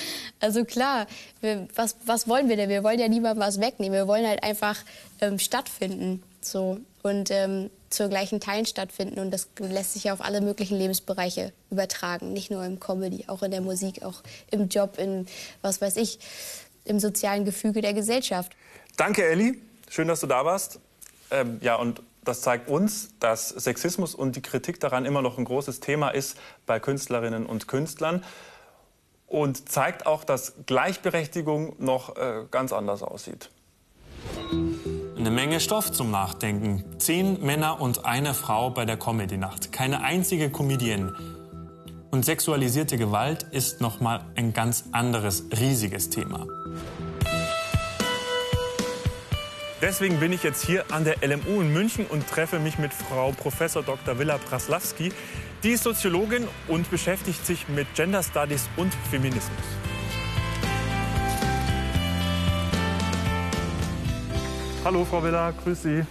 Also 0.41 0.65
klar, 0.65 1.07
wir, 1.41 1.69
was, 1.75 1.97
was 2.07 2.29
wollen 2.29 2.49
wir 2.49 2.57
denn? 2.57 2.69
Wir 2.69 2.85
wollen 2.85 2.99
ja 2.99 3.09
niemandem 3.09 3.43
was 3.43 3.61
wegnehmen. 3.61 3.95
Wir 3.95 4.07
wollen 4.07 4.27
halt 4.27 4.43
einfach 4.43 4.79
ähm, 5.21 5.39
stattfinden. 5.39 6.23
So. 6.41 6.79
Und 7.03 7.31
ähm, 7.31 7.71
zur 7.91 8.09
gleichen 8.09 8.41
Teilen 8.41 8.67
stattfinden. 8.67 9.19
Und 9.19 9.31
das 9.33 9.49
lässt 9.59 9.95
sich 9.95 10.05
ja 10.05 10.13
auf 10.13 10.21
alle 10.21 10.41
möglichen 10.41 10.79
Lebensbereiche 10.79 11.53
übertragen. 11.71 12.33
Nicht 12.33 12.51
nur 12.51 12.65
im 12.65 12.81
Comedy, 12.81 13.25
auch 13.27 13.43
in 13.43 13.51
der 13.51 13.61
Musik, 13.61 14.03
auch 14.05 14.23
im 14.51 14.69
Job, 14.69 14.99
in 14.99 15.27
was 15.63 15.81
weiß 15.81 15.97
ich, 15.97 16.19
im 16.85 17.01
sozialen 17.01 17.45
Gefüge 17.45 17.81
der 17.83 17.93
Gesellschaft. 17.93 18.53
Danke, 18.97 19.25
Elli. 19.25 19.61
Schön, 19.89 20.09
dass 20.09 20.21
du 20.21 20.27
da 20.27 20.45
warst. 20.45 20.81
Ähm, 21.31 21.59
ja, 21.63 21.77
und 21.77 22.03
das 22.25 22.41
zeigt 22.41 22.69
uns, 22.69 23.19
dass 23.19 23.49
Sexismus 23.49 24.15
und 24.15 24.37
die 24.37 24.43
Kritik 24.43 24.79
daran 24.81 25.05
immer 25.05 25.23
noch 25.23 25.39
ein 25.39 25.45
großes 25.45 25.81
Thema 25.81 26.11
ist 26.11 26.39
bei 26.67 26.79
Künstlerinnen 26.79 27.47
und 27.47 27.69
Künstlern. 27.69 28.23
Und 29.27 29.69
zeigt 29.69 30.07
auch, 30.07 30.25
dass 30.25 30.53
Gleichberechtigung 30.67 31.77
noch 31.79 32.17
äh, 32.17 32.45
ganz 32.51 32.73
anders 32.73 33.03
aussieht. 33.03 33.51
Eine 35.17 35.31
Menge 35.31 35.59
Stoff 35.59 35.91
zum 35.91 36.11
Nachdenken. 36.11 36.85
Zehn 36.99 37.41
Männer 37.45 37.81
und 37.81 38.05
eine 38.05 38.35
Frau 38.35 38.71
bei 38.71 38.85
der 38.85 38.99
Comedy-Nacht. 38.99 39.73
Keine 39.73 40.03
einzige 40.03 40.51
Comedienne. 40.51 41.15
Und 42.11 42.27
sexualisierte 42.27 42.99
Gewalt 42.99 43.45
ist 43.53 43.81
noch 43.81 44.01
mal 44.01 44.27
ein 44.35 44.53
ganz 44.53 44.85
anderes, 44.93 45.45
riesiges 45.59 46.11
Thema. 46.11 46.47
Deswegen 49.83 50.21
bin 50.21 50.33
ich 50.33 50.45
jetzt 50.45 50.65
hier 50.65 50.85
an 50.93 51.03
der 51.03 51.17
LMU 51.27 51.61
in 51.61 51.73
München 51.73 52.07
und 52.07 52.25
treffe 52.29 52.61
mich 52.61 52.79
mit 52.79 52.95
Frau 52.95 53.33
Prof. 53.33 53.59
Dr. 53.59 54.17
Villa 54.17 54.39
Praslawski. 54.39 55.13
Die 55.65 55.71
ist 55.71 55.83
Soziologin 55.83 56.47
und 56.69 56.89
beschäftigt 56.89 57.45
sich 57.45 57.67
mit 57.67 57.93
Gender 57.97 58.23
Studies 58.23 58.69
und 58.77 58.95
Feminismus. 59.11 59.51
Hallo 64.85 65.05
Frau 65.05 65.21
Villa, 65.21 65.51
grüß 65.51 65.83
Sie. 65.83 66.07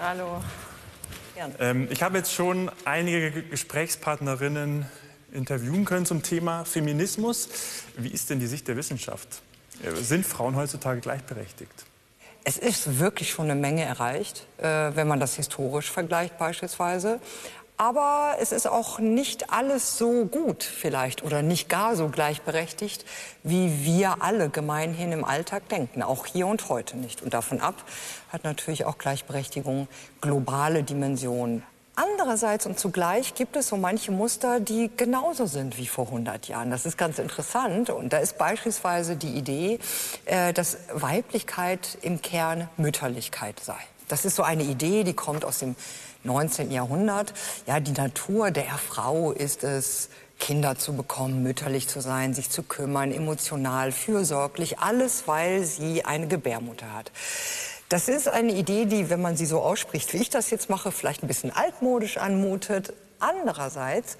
Hallo. 0.00 0.42
Ähm, 1.58 1.88
ich 1.90 2.02
habe 2.02 2.16
jetzt 2.16 2.32
schon 2.32 2.70
einige 2.86 3.42
Gesprächspartnerinnen 3.42 4.86
interviewen 5.30 5.84
können 5.84 6.06
zum 6.06 6.22
Thema 6.22 6.64
Feminismus. 6.64 7.50
Wie 7.98 8.08
ist 8.08 8.30
denn 8.30 8.40
die 8.40 8.46
Sicht 8.46 8.66
der 8.66 8.78
Wissenschaft? 8.78 9.42
Äh, 9.82 9.94
sind 9.96 10.24
Frauen 10.24 10.56
heutzutage 10.56 11.02
gleichberechtigt? 11.02 11.84
Es 12.44 12.56
ist 12.56 12.98
wirklich 12.98 13.30
schon 13.30 13.50
eine 13.50 13.60
Menge 13.60 13.84
erreicht, 13.84 14.46
äh, 14.58 14.64
wenn 14.94 15.06
man 15.06 15.20
das 15.20 15.34
historisch 15.34 15.90
vergleicht 15.90 16.38
beispielsweise. 16.38 17.20
Aber 17.76 18.36
es 18.38 18.52
ist 18.52 18.66
auch 18.66 18.98
nicht 18.98 19.50
alles 19.54 19.96
so 19.96 20.26
gut 20.26 20.64
vielleicht 20.64 21.22
oder 21.24 21.40
nicht 21.40 21.70
gar 21.70 21.96
so 21.96 22.08
gleichberechtigt, 22.08 23.06
wie 23.42 23.84
wir 23.84 24.22
alle 24.22 24.50
gemeinhin 24.50 25.12
im 25.12 25.24
Alltag 25.24 25.66
denken. 25.70 26.02
Auch 26.02 26.26
hier 26.26 26.46
und 26.46 26.68
heute 26.68 26.98
nicht. 26.98 27.22
Und 27.22 27.32
davon 27.32 27.62
ab 27.62 27.76
hat 28.30 28.44
natürlich 28.44 28.84
auch 28.84 28.98
Gleichberechtigung 28.98 29.88
globale 30.20 30.82
Dimensionen. 30.82 31.62
Andererseits 31.96 32.66
und 32.66 32.78
zugleich 32.78 33.34
gibt 33.34 33.56
es 33.56 33.68
so 33.68 33.76
manche 33.76 34.12
Muster, 34.12 34.60
die 34.60 34.90
genauso 34.96 35.46
sind 35.46 35.76
wie 35.76 35.86
vor 35.86 36.06
100 36.06 36.48
Jahren. 36.48 36.70
Das 36.70 36.86
ist 36.86 36.96
ganz 36.96 37.18
interessant. 37.18 37.90
Und 37.90 38.12
da 38.12 38.18
ist 38.18 38.38
beispielsweise 38.38 39.16
die 39.16 39.34
Idee, 39.34 39.78
äh, 40.24 40.52
dass 40.52 40.78
Weiblichkeit 40.92 41.98
im 42.02 42.22
Kern 42.22 42.68
Mütterlichkeit 42.76 43.60
sei. 43.60 43.76
Das 44.08 44.24
ist 44.24 44.36
so 44.36 44.42
eine 44.42 44.62
Idee, 44.62 45.04
die 45.04 45.14
kommt 45.14 45.44
aus 45.44 45.58
dem 45.58 45.76
19. 46.24 46.70
Jahrhundert. 46.70 47.32
Ja, 47.66 47.80
die 47.80 47.92
Natur 47.92 48.50
der 48.50 48.78
Frau 48.78 49.32
ist 49.32 49.64
es, 49.64 50.08
Kinder 50.40 50.76
zu 50.76 50.94
bekommen, 50.94 51.42
mütterlich 51.42 51.86
zu 51.86 52.00
sein, 52.00 52.34
sich 52.34 52.50
zu 52.50 52.62
kümmern, 52.62 53.12
emotional, 53.12 53.92
fürsorglich, 53.92 54.78
alles, 54.78 55.24
weil 55.26 55.64
sie 55.64 56.04
eine 56.04 56.26
Gebärmutter 56.26 56.92
hat. 56.92 57.12
Das 57.90 58.08
ist 58.08 58.28
eine 58.28 58.52
Idee, 58.52 58.84
die, 58.86 59.10
wenn 59.10 59.20
man 59.20 59.36
sie 59.36 59.46
so 59.46 59.60
ausspricht, 59.60 60.12
wie 60.12 60.18
ich 60.18 60.30
das 60.30 60.50
jetzt 60.50 60.70
mache, 60.70 60.92
vielleicht 60.92 61.24
ein 61.24 61.26
bisschen 61.26 61.50
altmodisch 61.50 62.18
anmutet. 62.18 62.92
Andererseits 63.18 64.16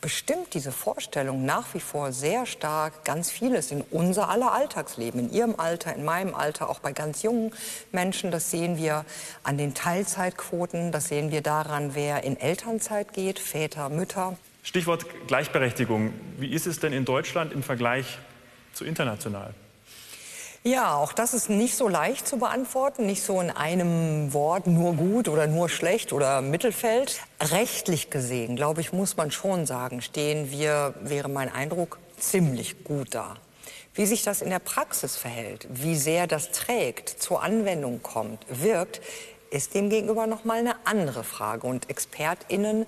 bestimmt 0.00 0.54
diese 0.54 0.72
Vorstellung 0.72 1.44
nach 1.44 1.72
wie 1.72 1.78
vor 1.78 2.10
sehr 2.10 2.46
stark 2.46 3.04
ganz 3.04 3.30
vieles 3.30 3.70
in 3.70 3.82
unser 3.92 4.28
aller 4.28 4.50
Alltagsleben, 4.50 5.20
in 5.20 5.32
Ihrem 5.32 5.54
Alter, 5.56 5.94
in 5.94 6.04
meinem 6.04 6.34
Alter, 6.34 6.68
auch 6.68 6.80
bei 6.80 6.90
ganz 6.90 7.22
jungen 7.22 7.52
Menschen. 7.92 8.32
Das 8.32 8.50
sehen 8.50 8.76
wir 8.76 9.04
an 9.44 9.56
den 9.56 9.72
Teilzeitquoten, 9.72 10.90
das 10.90 11.06
sehen 11.06 11.30
wir 11.30 11.42
daran, 11.42 11.94
wer 11.94 12.24
in 12.24 12.36
Elternzeit 12.36 13.12
geht, 13.12 13.38
Väter, 13.38 13.88
Mütter. 13.88 14.36
Stichwort 14.64 15.06
Gleichberechtigung. 15.28 16.12
Wie 16.38 16.50
ist 16.50 16.66
es 16.66 16.80
denn 16.80 16.92
in 16.92 17.04
Deutschland 17.04 17.52
im 17.52 17.62
Vergleich 17.62 18.18
zu 18.72 18.84
international? 18.84 19.54
Ja, 20.66 20.96
auch 20.96 21.12
das 21.12 21.32
ist 21.32 21.48
nicht 21.48 21.76
so 21.76 21.86
leicht 21.86 22.26
zu 22.26 22.38
beantworten, 22.38 23.06
nicht 23.06 23.22
so 23.22 23.40
in 23.40 23.50
einem 23.52 24.32
Wort 24.32 24.66
nur 24.66 24.94
gut 24.94 25.28
oder 25.28 25.46
nur 25.46 25.68
schlecht 25.68 26.12
oder 26.12 26.40
Mittelfeld. 26.40 27.20
Rechtlich 27.40 28.10
gesehen, 28.10 28.56
glaube 28.56 28.80
ich, 28.80 28.92
muss 28.92 29.16
man 29.16 29.30
schon 29.30 29.64
sagen, 29.64 30.02
stehen 30.02 30.50
wir, 30.50 30.94
wäre 31.02 31.28
mein 31.28 31.52
Eindruck, 31.52 32.00
ziemlich 32.18 32.82
gut 32.82 33.14
da. 33.14 33.36
Wie 33.94 34.06
sich 34.06 34.24
das 34.24 34.42
in 34.42 34.50
der 34.50 34.58
Praxis 34.58 35.14
verhält, 35.14 35.68
wie 35.70 35.94
sehr 35.94 36.26
das 36.26 36.50
trägt, 36.50 37.10
zur 37.10 37.44
Anwendung 37.44 38.02
kommt, 38.02 38.44
wirkt, 38.48 39.00
ist 39.50 39.74
demgegenüber 39.74 40.26
noch 40.26 40.44
mal 40.44 40.58
eine 40.58 40.74
andere 40.84 41.24
Frage. 41.24 41.66
Und 41.66 41.88
ExpertInnen, 41.90 42.86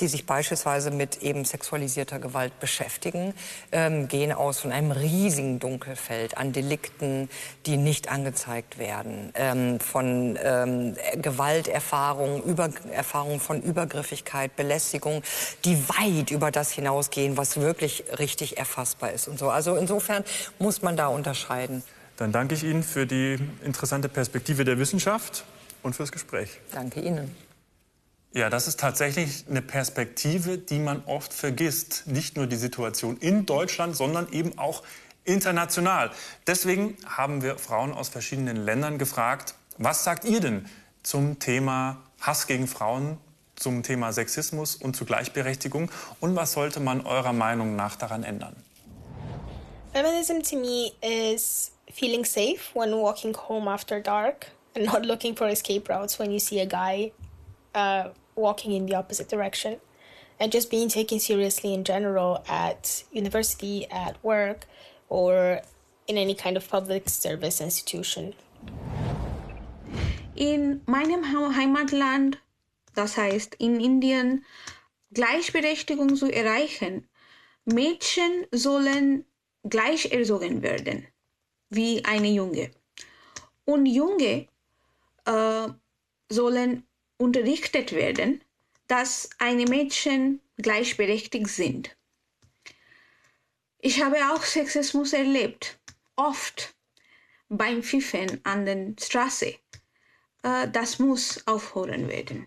die 0.00 0.08
sich 0.08 0.26
beispielsweise 0.26 0.90
mit 0.90 1.22
eben 1.22 1.44
sexualisierter 1.44 2.18
Gewalt 2.18 2.58
beschäftigen, 2.60 3.34
ähm, 3.72 4.08
gehen 4.08 4.32
aus 4.32 4.60
von 4.60 4.72
einem 4.72 4.90
riesigen 4.92 5.58
Dunkelfeld 5.58 6.36
an 6.36 6.52
Delikten, 6.52 7.28
die 7.66 7.76
nicht 7.76 8.10
angezeigt 8.10 8.78
werden, 8.78 9.32
ähm, 9.34 9.80
von 9.80 10.38
ähm, 10.42 10.96
Gewalterfahrungen, 11.16 12.42
über, 12.42 12.70
Erfahrungen 12.92 13.40
von 13.40 13.62
Übergriffigkeit, 13.62 14.56
Belästigung, 14.56 15.22
die 15.64 15.78
weit 15.88 16.30
über 16.30 16.50
das 16.50 16.72
hinausgehen, 16.72 17.36
was 17.36 17.60
wirklich 17.60 18.04
richtig 18.18 18.58
erfassbar 18.58 19.12
ist 19.12 19.28
und 19.28 19.38
so. 19.38 19.50
Also 19.50 19.76
insofern 19.76 20.24
muss 20.58 20.82
man 20.82 20.96
da 20.96 21.08
unterscheiden. 21.08 21.82
Dann 22.16 22.32
danke 22.32 22.54
ich 22.54 22.64
Ihnen 22.64 22.82
für 22.82 23.06
die 23.06 23.38
interessante 23.64 24.10
Perspektive 24.10 24.64
der 24.64 24.78
Wissenschaft 24.78 25.44
und 25.82 25.94
fürs 25.94 26.12
Gespräch. 26.12 26.60
Danke 26.72 27.00
Ihnen. 27.00 27.34
Ja, 28.32 28.48
das 28.48 28.68
ist 28.68 28.78
tatsächlich 28.78 29.44
eine 29.50 29.60
Perspektive, 29.60 30.56
die 30.56 30.78
man 30.78 31.02
oft 31.06 31.32
vergisst. 31.32 32.04
Nicht 32.06 32.36
nur 32.36 32.46
die 32.46 32.56
Situation 32.56 33.16
in 33.18 33.44
Deutschland, 33.44 33.96
sondern 33.96 34.32
eben 34.32 34.56
auch 34.56 34.84
international. 35.24 36.10
Deswegen 36.46 36.96
haben 37.06 37.42
wir 37.42 37.58
Frauen 37.58 37.92
aus 37.92 38.08
verschiedenen 38.08 38.56
Ländern 38.56 38.98
gefragt, 38.98 39.54
was 39.78 40.04
sagt 40.04 40.24
ihr 40.24 40.40
denn 40.40 40.66
zum 41.02 41.38
Thema 41.38 42.02
Hass 42.20 42.46
gegen 42.46 42.68
Frauen, 42.68 43.18
zum 43.56 43.82
Thema 43.82 44.12
Sexismus 44.12 44.76
und 44.76 44.94
zu 44.94 45.04
Gleichberechtigung 45.04 45.90
und 46.20 46.36
was 46.36 46.52
sollte 46.52 46.80
man 46.80 47.04
eurer 47.04 47.32
Meinung 47.32 47.76
nach 47.76 47.96
daran 47.96 48.22
ändern? 48.22 48.56
Feminism 49.92 50.40
to 50.42 50.56
me 50.56 50.92
is 51.02 51.72
feeling 51.92 52.24
safe 52.24 52.60
when 52.74 52.92
walking 52.92 53.36
home 53.36 53.68
after 53.68 54.00
dark. 54.00 54.52
And 54.74 54.84
not 54.86 55.04
looking 55.04 55.34
for 55.34 55.48
escape 55.48 55.88
routes 55.88 56.18
when 56.18 56.30
you 56.30 56.38
see 56.38 56.60
a 56.60 56.66
guy 56.66 57.12
uh, 57.74 58.08
walking 58.34 58.72
in 58.72 58.86
the 58.86 58.94
opposite 58.94 59.28
direction 59.28 59.80
and 60.38 60.52
just 60.52 60.70
being 60.70 60.88
taken 60.88 61.20
seriously 61.20 61.74
in 61.74 61.84
general 61.84 62.42
at 62.48 63.04
university 63.12 63.90
at 63.90 64.22
work 64.24 64.66
or 65.08 65.60
in 66.06 66.16
any 66.16 66.34
kind 66.34 66.56
of 66.56 66.68
public 66.68 67.08
service 67.08 67.60
institution 67.60 68.34
in 70.40 70.80
meinem 70.86 71.22
Heimatland, 71.54 72.38
das 72.94 73.18
heißt 73.18 73.56
in 73.56 73.78
Indien, 73.78 74.42
Gleichberechtigung 75.12 76.16
zu 76.16 76.32
erreichen. 76.32 77.06
Mädchen 77.66 78.46
sollen 78.50 79.26
gleich 79.68 80.12
erzogen 80.12 80.62
werden 80.62 81.06
wie 81.68 82.04
eine 82.06 82.28
Junge. 82.28 82.70
Und 83.66 83.84
Junge 83.84 84.48
äh, 85.30 85.68
sollen 86.28 86.86
unterrichtet 87.16 87.92
werden, 87.92 88.42
dass 88.88 89.30
eine 89.38 89.64
Mädchen 89.66 90.40
gleichberechtigt 90.56 91.48
sind. 91.48 91.96
Ich 93.78 94.02
habe 94.02 94.16
auch 94.32 94.42
Sexismus 94.42 95.12
erlebt, 95.12 95.78
oft 96.16 96.74
beim 97.48 97.82
Pfiffen 97.82 98.40
an 98.44 98.66
der 98.66 98.94
Straße. 99.00 99.54
Äh, 100.42 100.68
das 100.70 100.98
muss 100.98 101.46
aufhören 101.46 102.08
werden. 102.08 102.46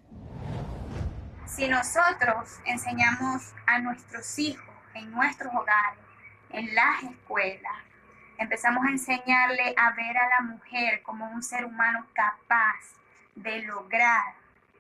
Si 1.46 1.68
nosotros 1.68 2.60
enseñamos 2.66 3.54
a 3.68 3.80
nuestros 3.80 4.36
hijos 4.38 4.74
en 4.96 5.12
nuestros 5.12 5.54
hogares, 5.54 6.00
en 6.50 6.74
las 6.74 7.04
escuelas, 7.04 7.80
empezamos 8.38 8.86
a 8.86 8.90
enseñarle 8.90 9.74
a 9.78 9.92
ver 9.92 10.18
a 10.18 10.30
la 10.30 10.42
mujer 10.42 11.02
como 11.04 11.30
un 11.30 11.44
ser 11.44 11.66
humano 11.66 12.06
capaz 12.14 12.80
de 13.36 13.62
lograr 13.64 14.36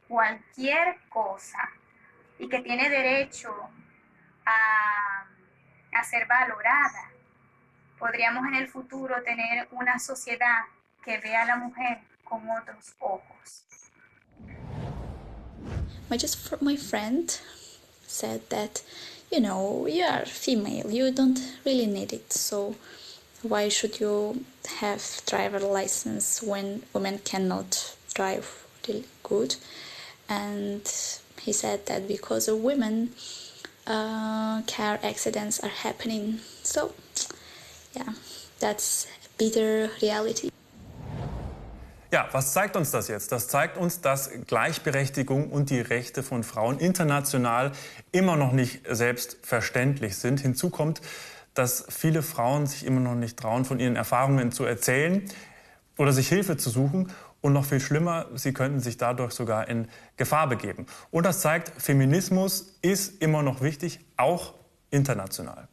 cualquier 0.08 0.98
cosa 1.10 1.70
y 2.39 2.48
que 2.48 2.60
tiene 2.60 2.89
derecho 2.89 3.54
a, 4.46 5.26
a 5.94 6.04
ser 6.04 6.28
valorada, 6.28 7.12
podríamos 7.98 8.46
en 8.48 8.56
el 8.56 8.68
futuro 8.68 9.22
tener 9.24 9.68
una 9.72 10.00
sociedad 10.00 10.66
que 11.04 11.18
vea 11.18 11.44
a 11.44 11.46
la 11.46 11.56
mujer 11.58 12.00
con 12.24 12.50
otros 12.50 12.94
ojos. 13.00 13.66
My 16.10 16.18
just 16.18 16.62
my 16.62 16.76
friend 16.76 17.39
said 18.06 18.42
that 18.50 18.82
you 19.32 19.39
know 19.39 19.88
you 19.88 20.04
are 20.04 20.26
female 20.26 20.92
you 20.92 21.12
don't 21.12 21.39
really 21.66 21.88
need 21.88 22.13
it 22.13 22.32
so 22.32 22.76
why 23.44 23.70
should 23.70 24.00
you 24.00 24.44
have 24.80 25.22
driver 25.26 25.60
license 25.60 26.42
when 26.42 26.82
women 26.94 27.20
cannot 27.20 27.96
drive 28.14 28.66
really 28.88 29.04
good 29.22 29.56
and 30.30 30.82
he 31.42 31.52
said 31.52 31.86
that 31.86 32.08
because 32.08 32.48
of 32.48 32.58
women 32.60 33.12
uh, 33.86 34.62
car 34.64 34.98
accidents 35.04 35.60
are 35.60 35.70
happening 35.70 36.40
so 36.64 36.94
yeah 37.96 38.14
that's 38.60 39.08
bitter 39.38 39.90
reality 40.02 40.50
Ja, 42.14 42.28
was 42.32 42.54
zeigt 42.54 42.76
uns 42.76 42.92
das 42.92 43.08
jetzt? 43.08 43.32
Das 43.32 43.48
zeigt 43.48 43.76
uns, 43.76 44.00
dass 44.00 44.30
Gleichberechtigung 44.46 45.50
und 45.50 45.72
die 45.72 45.82
Rechte 45.82 46.22
von 46.22 46.44
Frauen 46.44 46.78
international 46.78 47.72
immer 48.12 48.36
noch 48.36 48.52
nicht 48.52 48.82
selbstverständlich 48.88 50.16
sind. 50.18 50.40
Hinzu 50.40 50.70
kommt, 50.70 51.02
dass 51.54 51.86
viele 51.89 52.22
Frauen 52.22 52.66
sich 52.66 52.86
immer 52.86 53.00
noch 53.00 53.16
nicht 53.16 53.38
trauen, 53.38 53.66
von 53.66 53.80
ihren 53.80 53.96
Erfahrungen 53.96 54.52
zu 54.52 54.63
erzählen 54.63 55.24
oder 55.98 56.12
sich 56.12 56.28
Hilfe 56.28 56.58
zu 56.58 56.70
suchen. 56.70 57.12
Und 57.42 57.52
noch 57.52 57.66
viel 57.66 57.82
schlimmer, 57.82 58.28
sie 58.36 58.54
könnten 58.54 58.80
sich 58.80 58.98
dadurch 58.98 59.34
sogar 59.34 59.68
in 59.68 59.89
Gefahr 60.16 60.48
begeben. 60.48 60.86
Und 61.12 61.26
das 61.26 61.42
zeigt, 61.42 61.74
Feminismus 61.78 62.78
ist 62.82 63.22
immer 63.22 63.44
noch 63.44 63.62
wichtig, 63.62 64.00
auch 64.16 64.54
international. 64.92 65.68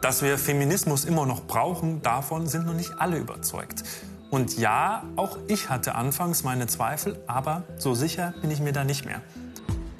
Dass 0.00 0.22
wir 0.22 0.38
Feminismus 0.38 1.04
immer 1.04 1.24
noch 1.24 1.46
brauchen, 1.46 2.02
davon 2.02 2.48
sind 2.48 2.66
noch 2.66 2.74
nicht 2.74 2.90
alle 2.98 3.18
überzeugt. 3.18 3.84
Und 4.32 4.58
ja, 4.58 5.04
auch 5.14 5.38
ich 5.46 5.68
hatte 5.68 5.94
anfangs 5.94 6.42
meine 6.42 6.66
Zweifel, 6.66 7.22
aber 7.28 7.62
so 7.76 7.94
sicher 7.94 8.34
bin 8.40 8.50
ich 8.50 8.58
mir 8.58 8.72
da 8.72 8.82
nicht 8.82 9.04
mehr. 9.04 9.20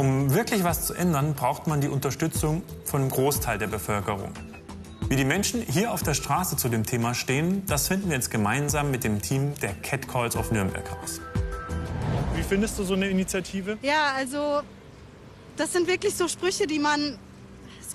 Um 0.03 0.35
wirklich 0.35 0.65
was 0.65 0.85
zu 0.85 0.95
ändern, 0.95 1.35
braucht 1.35 1.69
man 1.69 1.81
die 1.81 1.87
Unterstützung 1.87 2.63
von 2.85 3.03
einem 3.03 3.11
Großteil 3.11 3.57
der 3.59 3.69
Bevölkerung. 3.69 4.33
Wie 5.09 5.15
die 5.15 5.25
Menschen 5.25 5.63
hier 5.63 5.93
auf 5.93 6.03
der 6.03 6.15
Straße 6.15 6.57
zu 6.57 6.69
dem 6.69 6.85
Thema 6.85 7.15
stehen, 7.15 7.65
das 7.67 7.87
finden 7.87 8.09
wir 8.09 8.17
jetzt 8.17 8.33
gemeinsam 8.33 8.91
mit 8.91 9.05
dem 9.05 9.23
Team 9.23 9.55
der 9.63 9.75
Catcalls 9.75 10.35
auf 10.35 10.51
Nürnberg 10.51 10.91
raus. 10.91 11.21
Wie 12.35 12.43
findest 12.43 12.81
du 12.81 12.83
so 12.83 12.95
eine 12.95 13.07
Initiative? 13.07 13.79
Ja, 13.81 14.13
also 14.17 14.63
das 15.57 15.73
sind 15.73 15.87
wirklich 15.87 16.17
so 16.17 16.27
Sprüche, 16.27 16.67
die 16.67 16.81
man 16.81 17.17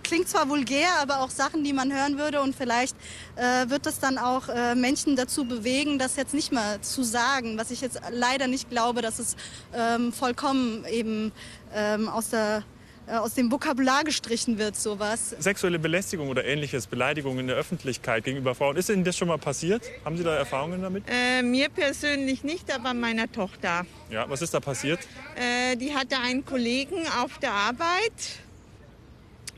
klingt 0.07 0.29
zwar 0.29 0.49
vulgär, 0.49 0.89
aber 1.01 1.21
auch 1.21 1.29
Sachen, 1.29 1.63
die 1.63 1.73
man 1.73 1.93
hören 1.93 2.17
würde. 2.17 2.41
Und 2.41 2.55
vielleicht 2.55 2.95
äh, 3.35 3.69
wird 3.69 3.85
das 3.85 3.99
dann 3.99 4.17
auch 4.17 4.49
äh, 4.49 4.75
Menschen 4.75 5.15
dazu 5.15 5.45
bewegen, 5.45 5.99
das 5.99 6.15
jetzt 6.15 6.33
nicht 6.33 6.51
mehr 6.51 6.81
zu 6.81 7.03
sagen. 7.03 7.57
Was 7.57 7.71
ich 7.71 7.81
jetzt 7.81 7.99
leider 8.11 8.47
nicht 8.47 8.69
glaube, 8.69 9.01
dass 9.01 9.19
es 9.19 9.35
ähm, 9.73 10.13
vollkommen 10.13 10.85
eben 10.85 11.31
ähm, 11.73 12.07
aus 12.09 12.29
der 12.29 12.63
äh, 13.07 13.13
aus 13.15 13.35
dem 13.35 13.49
Vokabular 13.49 14.03
gestrichen 14.03 14.57
wird, 14.57 14.75
sowas. 14.75 15.35
Sexuelle 15.39 15.79
Belästigung 15.79 16.27
oder 16.27 16.43
ähnliches, 16.43 16.87
Beleidigung 16.87 17.39
in 17.39 17.47
der 17.47 17.55
Öffentlichkeit 17.55 18.25
gegenüber 18.25 18.53
Frauen, 18.53 18.75
ist 18.75 18.89
Ihnen 18.89 19.05
das 19.05 19.15
schon 19.17 19.29
mal 19.29 19.37
passiert? 19.37 19.83
Haben 20.03 20.17
Sie 20.17 20.23
da 20.23 20.35
Erfahrungen 20.35 20.81
damit? 20.81 21.05
Äh, 21.07 21.41
mir 21.41 21.69
persönlich 21.69 22.43
nicht, 22.43 22.73
aber 22.73 22.93
meiner 22.93 23.31
Tochter. 23.31 23.85
Ja, 24.09 24.29
was 24.29 24.41
ist 24.41 24.53
da 24.53 24.59
passiert? 24.59 24.99
Äh, 25.35 25.77
die 25.77 25.93
hatte 25.93 26.17
einen 26.19 26.43
Kollegen 26.45 26.97
auf 27.23 27.37
der 27.37 27.53
Arbeit 27.53 28.11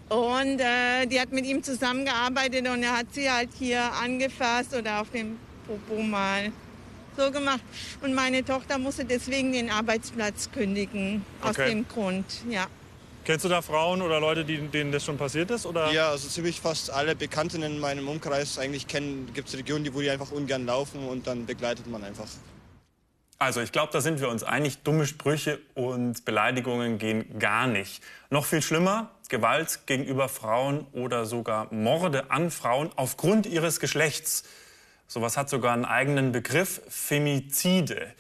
Und 0.09 0.59
äh, 0.59 1.05
die 1.05 1.19
hat 1.19 1.31
mit 1.31 1.45
ihm 1.45 1.61
zusammengearbeitet 1.63 2.67
und 2.67 2.81
er 2.83 2.97
hat 2.97 3.07
sie 3.13 3.29
halt 3.29 3.49
hier 3.57 3.81
angefasst 3.93 4.73
oder 4.75 5.01
auf 5.01 5.09
dem 5.11 5.37
Popo 5.67 6.01
mal 6.01 6.51
so 7.15 7.31
gemacht. 7.31 7.61
Und 8.01 8.15
meine 8.15 8.43
Tochter 8.43 8.79
musste 8.79 9.05
deswegen 9.05 9.51
den 9.51 9.69
Arbeitsplatz 9.69 10.49
kündigen. 10.51 11.23
Aus 11.41 11.51
Okay. 11.51 11.69
dem 11.69 11.87
Grund, 11.87 12.25
ja. 12.49 12.65
Kennst 13.25 13.45
du 13.45 13.49
da 13.49 13.61
Frauen 13.61 14.01
oder 14.01 14.19
Leute, 14.19 14.43
die, 14.43 14.57
denen 14.57 14.91
das 14.91 15.05
schon 15.05 15.17
passiert 15.17 15.51
ist? 15.51 15.67
Oder? 15.67 15.91
Ja, 15.91 16.09
also 16.09 16.27
ziemlich 16.27 16.59
fast 16.59 16.89
alle 16.89 17.15
Bekannten 17.15 17.61
in 17.61 17.77
meinem 17.79 18.07
Umkreis 18.07 18.57
eigentlich 18.57 18.87
kennen. 18.87 19.29
Gibt 19.35 19.49
es 19.49 19.57
Regionen, 19.57 19.83
die, 19.83 19.93
wo 19.93 20.01
die 20.01 20.09
einfach 20.09 20.31
ungern 20.31 20.65
laufen 20.65 21.07
und 21.07 21.27
dann 21.27 21.45
begleitet 21.45 21.85
man 21.85 22.03
einfach. 22.03 22.25
Also 23.37 23.61
ich 23.61 23.71
glaube, 23.71 23.93
da 23.93 24.01
sind 24.01 24.19
wir 24.19 24.29
uns 24.29 24.43
einig. 24.43 24.79
Dumme 24.79 25.05
Sprüche 25.05 25.59
und 25.75 26.25
Beleidigungen 26.25 26.97
gehen 26.97 27.37
gar 27.39 27.67
nicht. 27.67 28.01
Noch 28.31 28.45
viel 28.45 28.61
schlimmer, 28.61 29.11
Gewalt 29.29 29.85
gegenüber 29.85 30.27
Frauen 30.27 30.85
oder 30.91 31.25
sogar 31.25 31.73
Morde 31.73 32.29
an 32.31 32.51
Frauen 32.51 32.91
aufgrund 32.95 33.45
ihres 33.45 33.79
Geschlechts. 33.79 34.43
Sowas 35.07 35.37
hat 35.37 35.49
sogar 35.49 35.73
einen 35.73 35.85
eigenen 35.85 36.31
Begriff, 36.31 36.81
Femizide. 36.89 38.13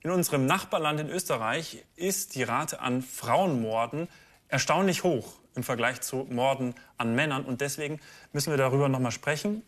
In 0.00 0.10
unserem 0.10 0.46
Nachbarland 0.46 1.00
in 1.00 1.08
Österreich 1.08 1.84
ist 1.96 2.34
die 2.34 2.42
Rate 2.42 2.80
an 2.80 3.00
Frauenmorden 3.00 4.08
erstaunlich 4.48 5.04
hoch 5.04 5.38
im 5.54 5.62
Vergleich 5.62 6.00
zu 6.00 6.26
Morden 6.30 6.74
an 6.98 7.14
Männern. 7.14 7.44
Und 7.44 7.60
deswegen 7.60 8.00
müssen 8.32 8.50
wir 8.50 8.58
darüber 8.58 8.88
noch 8.88 9.00
mal 9.00 9.10
sprechen. 9.10 9.62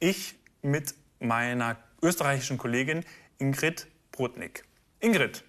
Ich 0.00 0.34
mit 0.62 0.94
meiner 1.20 1.76
österreichischen 2.02 2.58
Kollegin 2.58 3.04
Ingrid 3.38 3.86
Brodnik. 4.12 4.64
Ingrid, 5.00 5.44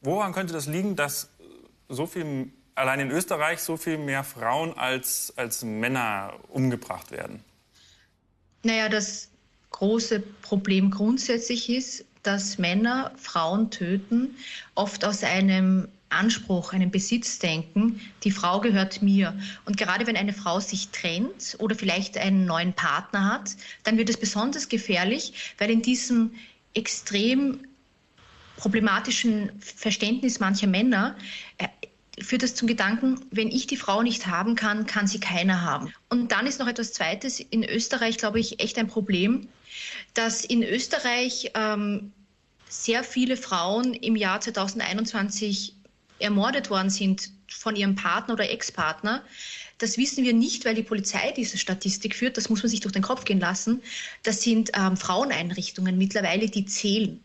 woran 0.00 0.32
könnte 0.32 0.52
das 0.52 0.66
liegen, 0.66 0.96
dass 0.96 1.30
so 1.88 2.06
viel, 2.06 2.52
allein 2.74 3.00
in 3.00 3.10
Österreich 3.10 3.60
so 3.60 3.76
viel 3.76 3.98
mehr 3.98 4.24
Frauen 4.24 4.76
als, 4.76 5.32
als 5.36 5.62
Männer 5.62 6.34
umgebracht 6.48 7.10
werden? 7.10 7.44
Naja, 8.62 8.88
das 8.88 9.28
große 9.70 10.20
Problem 10.20 10.90
grundsätzlich 10.90 11.68
ist, 11.68 12.04
dass 12.22 12.58
Männer 12.58 13.12
Frauen 13.16 13.70
töten, 13.70 14.36
oft 14.74 15.04
aus 15.04 15.24
einem 15.24 15.88
Anspruch, 16.12 16.72
einem 16.72 16.90
Besitzdenken, 16.90 18.00
die 18.22 18.30
Frau 18.30 18.60
gehört 18.60 19.02
mir. 19.02 19.36
Und 19.64 19.76
gerade 19.76 20.06
wenn 20.06 20.16
eine 20.16 20.32
Frau 20.32 20.60
sich 20.60 20.90
trennt 20.90 21.56
oder 21.58 21.74
vielleicht 21.74 22.18
einen 22.18 22.44
neuen 22.44 22.74
Partner 22.74 23.32
hat, 23.32 23.56
dann 23.82 23.96
wird 23.96 24.10
es 24.10 24.18
besonders 24.18 24.68
gefährlich, 24.68 25.54
weil 25.58 25.70
in 25.70 25.82
diesem 25.82 26.32
extrem 26.74 27.66
problematischen 28.56 29.50
Verständnis 29.60 30.38
mancher 30.38 30.66
Männer 30.68 31.16
äh, 31.58 31.66
führt 32.22 32.42
das 32.42 32.54
zum 32.54 32.68
Gedanken, 32.68 33.20
wenn 33.30 33.48
ich 33.48 33.66
die 33.66 33.76
Frau 33.76 34.02
nicht 34.02 34.26
haben 34.26 34.54
kann, 34.54 34.86
kann 34.86 35.06
sie 35.06 35.20
keiner 35.20 35.62
haben. 35.62 35.92
Und 36.08 36.32
dann 36.32 36.46
ist 36.46 36.58
noch 36.58 36.68
etwas 36.68 36.92
Zweites. 36.92 37.40
In 37.40 37.64
Österreich, 37.64 38.18
glaube 38.18 38.40
ich, 38.40 38.60
echt 38.60 38.78
ein 38.78 38.88
Problem, 38.88 39.48
dass 40.14 40.44
in 40.44 40.62
Österreich 40.62 41.50
ähm, 41.54 42.12
sehr 42.68 43.04
viele 43.04 43.36
Frauen 43.36 43.94
im 43.94 44.16
Jahr 44.16 44.40
2021 44.40 45.74
ermordet 46.18 46.70
worden 46.70 46.90
sind 46.90 47.30
von 47.48 47.76
ihrem 47.76 47.94
Partner 47.94 48.34
oder 48.34 48.50
Ex-Partner. 48.50 49.22
Das 49.78 49.98
wissen 49.98 50.24
wir 50.24 50.32
nicht, 50.32 50.64
weil 50.64 50.74
die 50.74 50.82
Polizei 50.82 51.32
diese 51.32 51.58
Statistik 51.58 52.14
führt. 52.14 52.36
Das 52.36 52.48
muss 52.48 52.62
man 52.62 52.70
sich 52.70 52.80
durch 52.80 52.92
den 52.92 53.02
Kopf 53.02 53.24
gehen 53.24 53.40
lassen. 53.40 53.82
Das 54.22 54.40
sind 54.40 54.70
ähm, 54.74 54.96
Fraueneinrichtungen 54.96 55.98
mittlerweile, 55.98 56.48
die 56.48 56.64
zählen. 56.64 57.22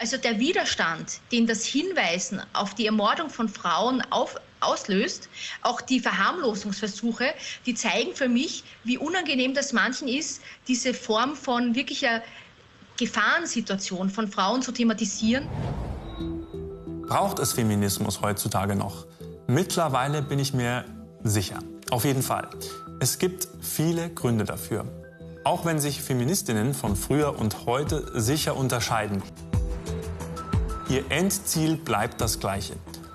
Also 0.00 0.16
der 0.16 0.38
Widerstand, 0.38 1.20
den 1.30 1.46
das 1.46 1.66
Hinweisen 1.66 2.40
auf 2.54 2.74
die 2.74 2.86
Ermordung 2.86 3.28
von 3.28 3.50
Frauen 3.50 4.02
auf, 4.08 4.36
auslöst, 4.60 5.28
auch 5.60 5.82
die 5.82 6.00
Verharmlosungsversuche, 6.00 7.34
die 7.66 7.74
zeigen 7.74 8.14
für 8.14 8.26
mich, 8.26 8.64
wie 8.82 8.96
unangenehm 8.96 9.52
das 9.52 9.74
manchen 9.74 10.08
ist, 10.08 10.40
diese 10.66 10.94
Form 10.94 11.36
von 11.36 11.74
wirklicher 11.74 12.22
Gefahrensituation 12.96 14.08
von 14.08 14.28
Frauen 14.28 14.62
zu 14.62 14.72
thematisieren. 14.72 15.46
Braucht 17.06 17.38
es 17.38 17.52
Feminismus 17.52 18.22
heutzutage 18.22 18.76
noch? 18.76 19.06
Mittlerweile 19.48 20.22
bin 20.22 20.38
ich 20.38 20.54
mir 20.54 20.86
sicher. 21.24 21.58
Auf 21.90 22.06
jeden 22.06 22.22
Fall. 22.22 22.48
Es 23.00 23.18
gibt 23.18 23.48
viele 23.60 24.08
Gründe 24.08 24.44
dafür. 24.44 24.86
Auch 25.44 25.66
wenn 25.66 25.78
sich 25.78 26.00
Feministinnen 26.00 26.72
von 26.72 26.96
früher 26.96 27.38
und 27.38 27.66
heute 27.66 28.18
sicher 28.18 28.56
unterscheiden. 28.56 29.22
Ihr 30.90 31.08
Endziel 31.08 31.76
bleibt 31.76 32.20
das 32.20 32.40
gleiche. 32.40 32.74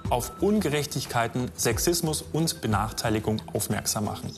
Auf 0.09 0.41
Ungerechtigkeiten, 0.41 1.51
Sexismus 1.57 2.21
und 2.21 2.61
Benachteiligung 2.61 3.41
aufmerksam 3.51 4.05
machen. 4.05 4.31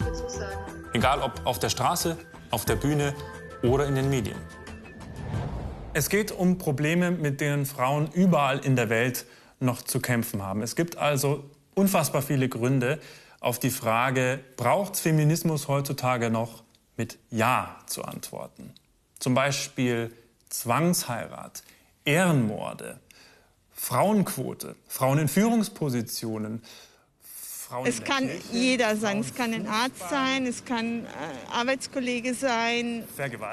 Egal 0.92 1.22
ob 1.22 1.46
auf 1.46 1.60
der 1.60 1.70
Straße, 1.70 2.18
auf 2.50 2.66
der 2.66 2.78
Bühne 2.78 3.14
oder 3.62 3.86
in 3.86 3.94
den 3.94 4.10
Medien. 4.10 4.40
Es 5.94 6.10
geht 6.10 6.32
um 6.32 6.58
Probleme, 6.58 7.12
mit 7.12 7.40
denen 7.40 7.68
Frauen 7.68 8.10
überall 8.12 8.58
in 8.58 8.76
der 8.76 8.90
Welt 8.90 9.28
noch 9.60 9.84
zu 9.84 10.00
kämpfen 10.00 10.42
haben. 10.42 10.64
Es 10.64 10.76
gibt 10.76 10.98
also 10.98 11.44
unfassbar 11.76 12.24
viele 12.24 12.50
Gründe 12.50 13.00
auf 13.40 13.60
die 13.60 13.70
Frage, 13.70 14.40
braucht 14.56 14.98
Feminismus 14.98 15.68
heutzutage 15.68 16.32
noch 16.32 16.64
mit 16.96 17.20
Ja 17.30 17.78
zu 17.86 18.04
antworten? 18.04 18.74
Zum 19.20 19.36
Beispiel 19.36 20.12
Zwangsheirat, 20.50 21.62
Ehrenmorde, 22.04 23.00
Frauenquote, 23.78 24.76
Frauen 24.88 25.20
in 25.20 25.28
Führungspositionen. 25.28 26.62
Frauen 27.68 27.86
Es 27.86 28.00
in 28.00 28.06
der 28.06 28.14
kann 28.14 28.28
Kirche, 28.28 28.44
jeder 28.52 28.96
sein. 28.98 29.20
Es 29.20 29.36
kann 29.36 29.54
ein 29.54 29.68
Arzt 29.68 30.10
sein, 30.10 30.46
es 30.46 30.66
kann 30.66 31.06
äh, 31.06 31.08
Arbeitskollege 31.52 32.34
sein, 32.34 33.04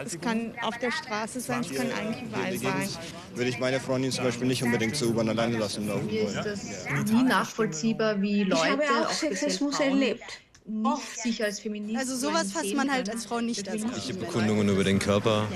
es 0.05 0.21
kann 0.21 0.55
auf 0.63 0.79
der 0.79 0.93
Straße 0.93 1.41
sein, 1.41 1.61
es 1.61 1.77
kann 1.77 1.91
eigentlich 1.93 2.23
überall 2.23 2.59
sein. 2.59 2.89
Würde 3.35 3.51
ich 3.51 3.59
meine 3.59 3.81
Freundin 3.81 4.13
zum 4.13 4.25
Beispiel 4.25 4.47
nicht 4.47 4.63
unbedingt 4.63 4.97
zur 4.97 5.09
U-Bahn 5.11 5.29
alleine 5.29 5.59
lassen 5.59 5.87
laufen 5.89 6.11
wollen. 6.11 6.35
das 6.35 6.65
nie 7.13 7.23
nachvollziehbar, 7.23 8.21
wie 8.23 8.45
Leute, 8.45 8.71
habe 8.71 8.85
auch 9.07 9.11
Sexismus 9.11 9.77
Frauen, 9.77 9.89
erlebt. 9.89 10.41
nicht 10.65 11.17
sich 11.17 11.45
als 11.45 11.61
Feminist 11.61 11.99
Also 11.99 12.17
sowas 12.17 12.51
fasst 12.53 12.75
man 12.75 12.91
halt 12.91 13.11
als 13.11 13.27
Frau 13.27 13.41
nicht 13.41 13.69
als 13.69 13.83
Manche 13.83 14.15
Bekundungen 14.15 14.69
über 14.69 14.85
den 14.85 14.99
Körper 14.99 15.47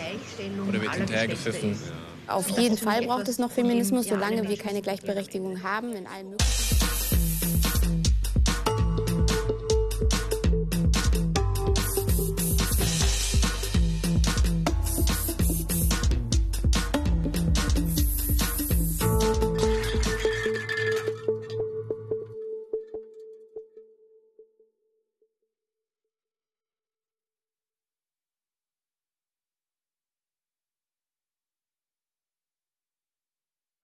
oder 0.69 0.81
wird 0.83 0.95
hinterhergepfiffen. 0.95 1.79
Auf 2.29 2.49
jeden 2.51 2.77
Fall 2.77 3.07
braucht 3.07 3.29
es 3.29 3.39
noch 3.39 3.51
Feminismus, 3.51 4.07
solange 4.07 4.49
wir 4.49 4.59
keine 4.59 4.83
Gleichberechtigung 4.83 5.63
haben 5.63 5.93
in 5.95 6.07
allen 6.07 6.31
möglichen 6.31 6.68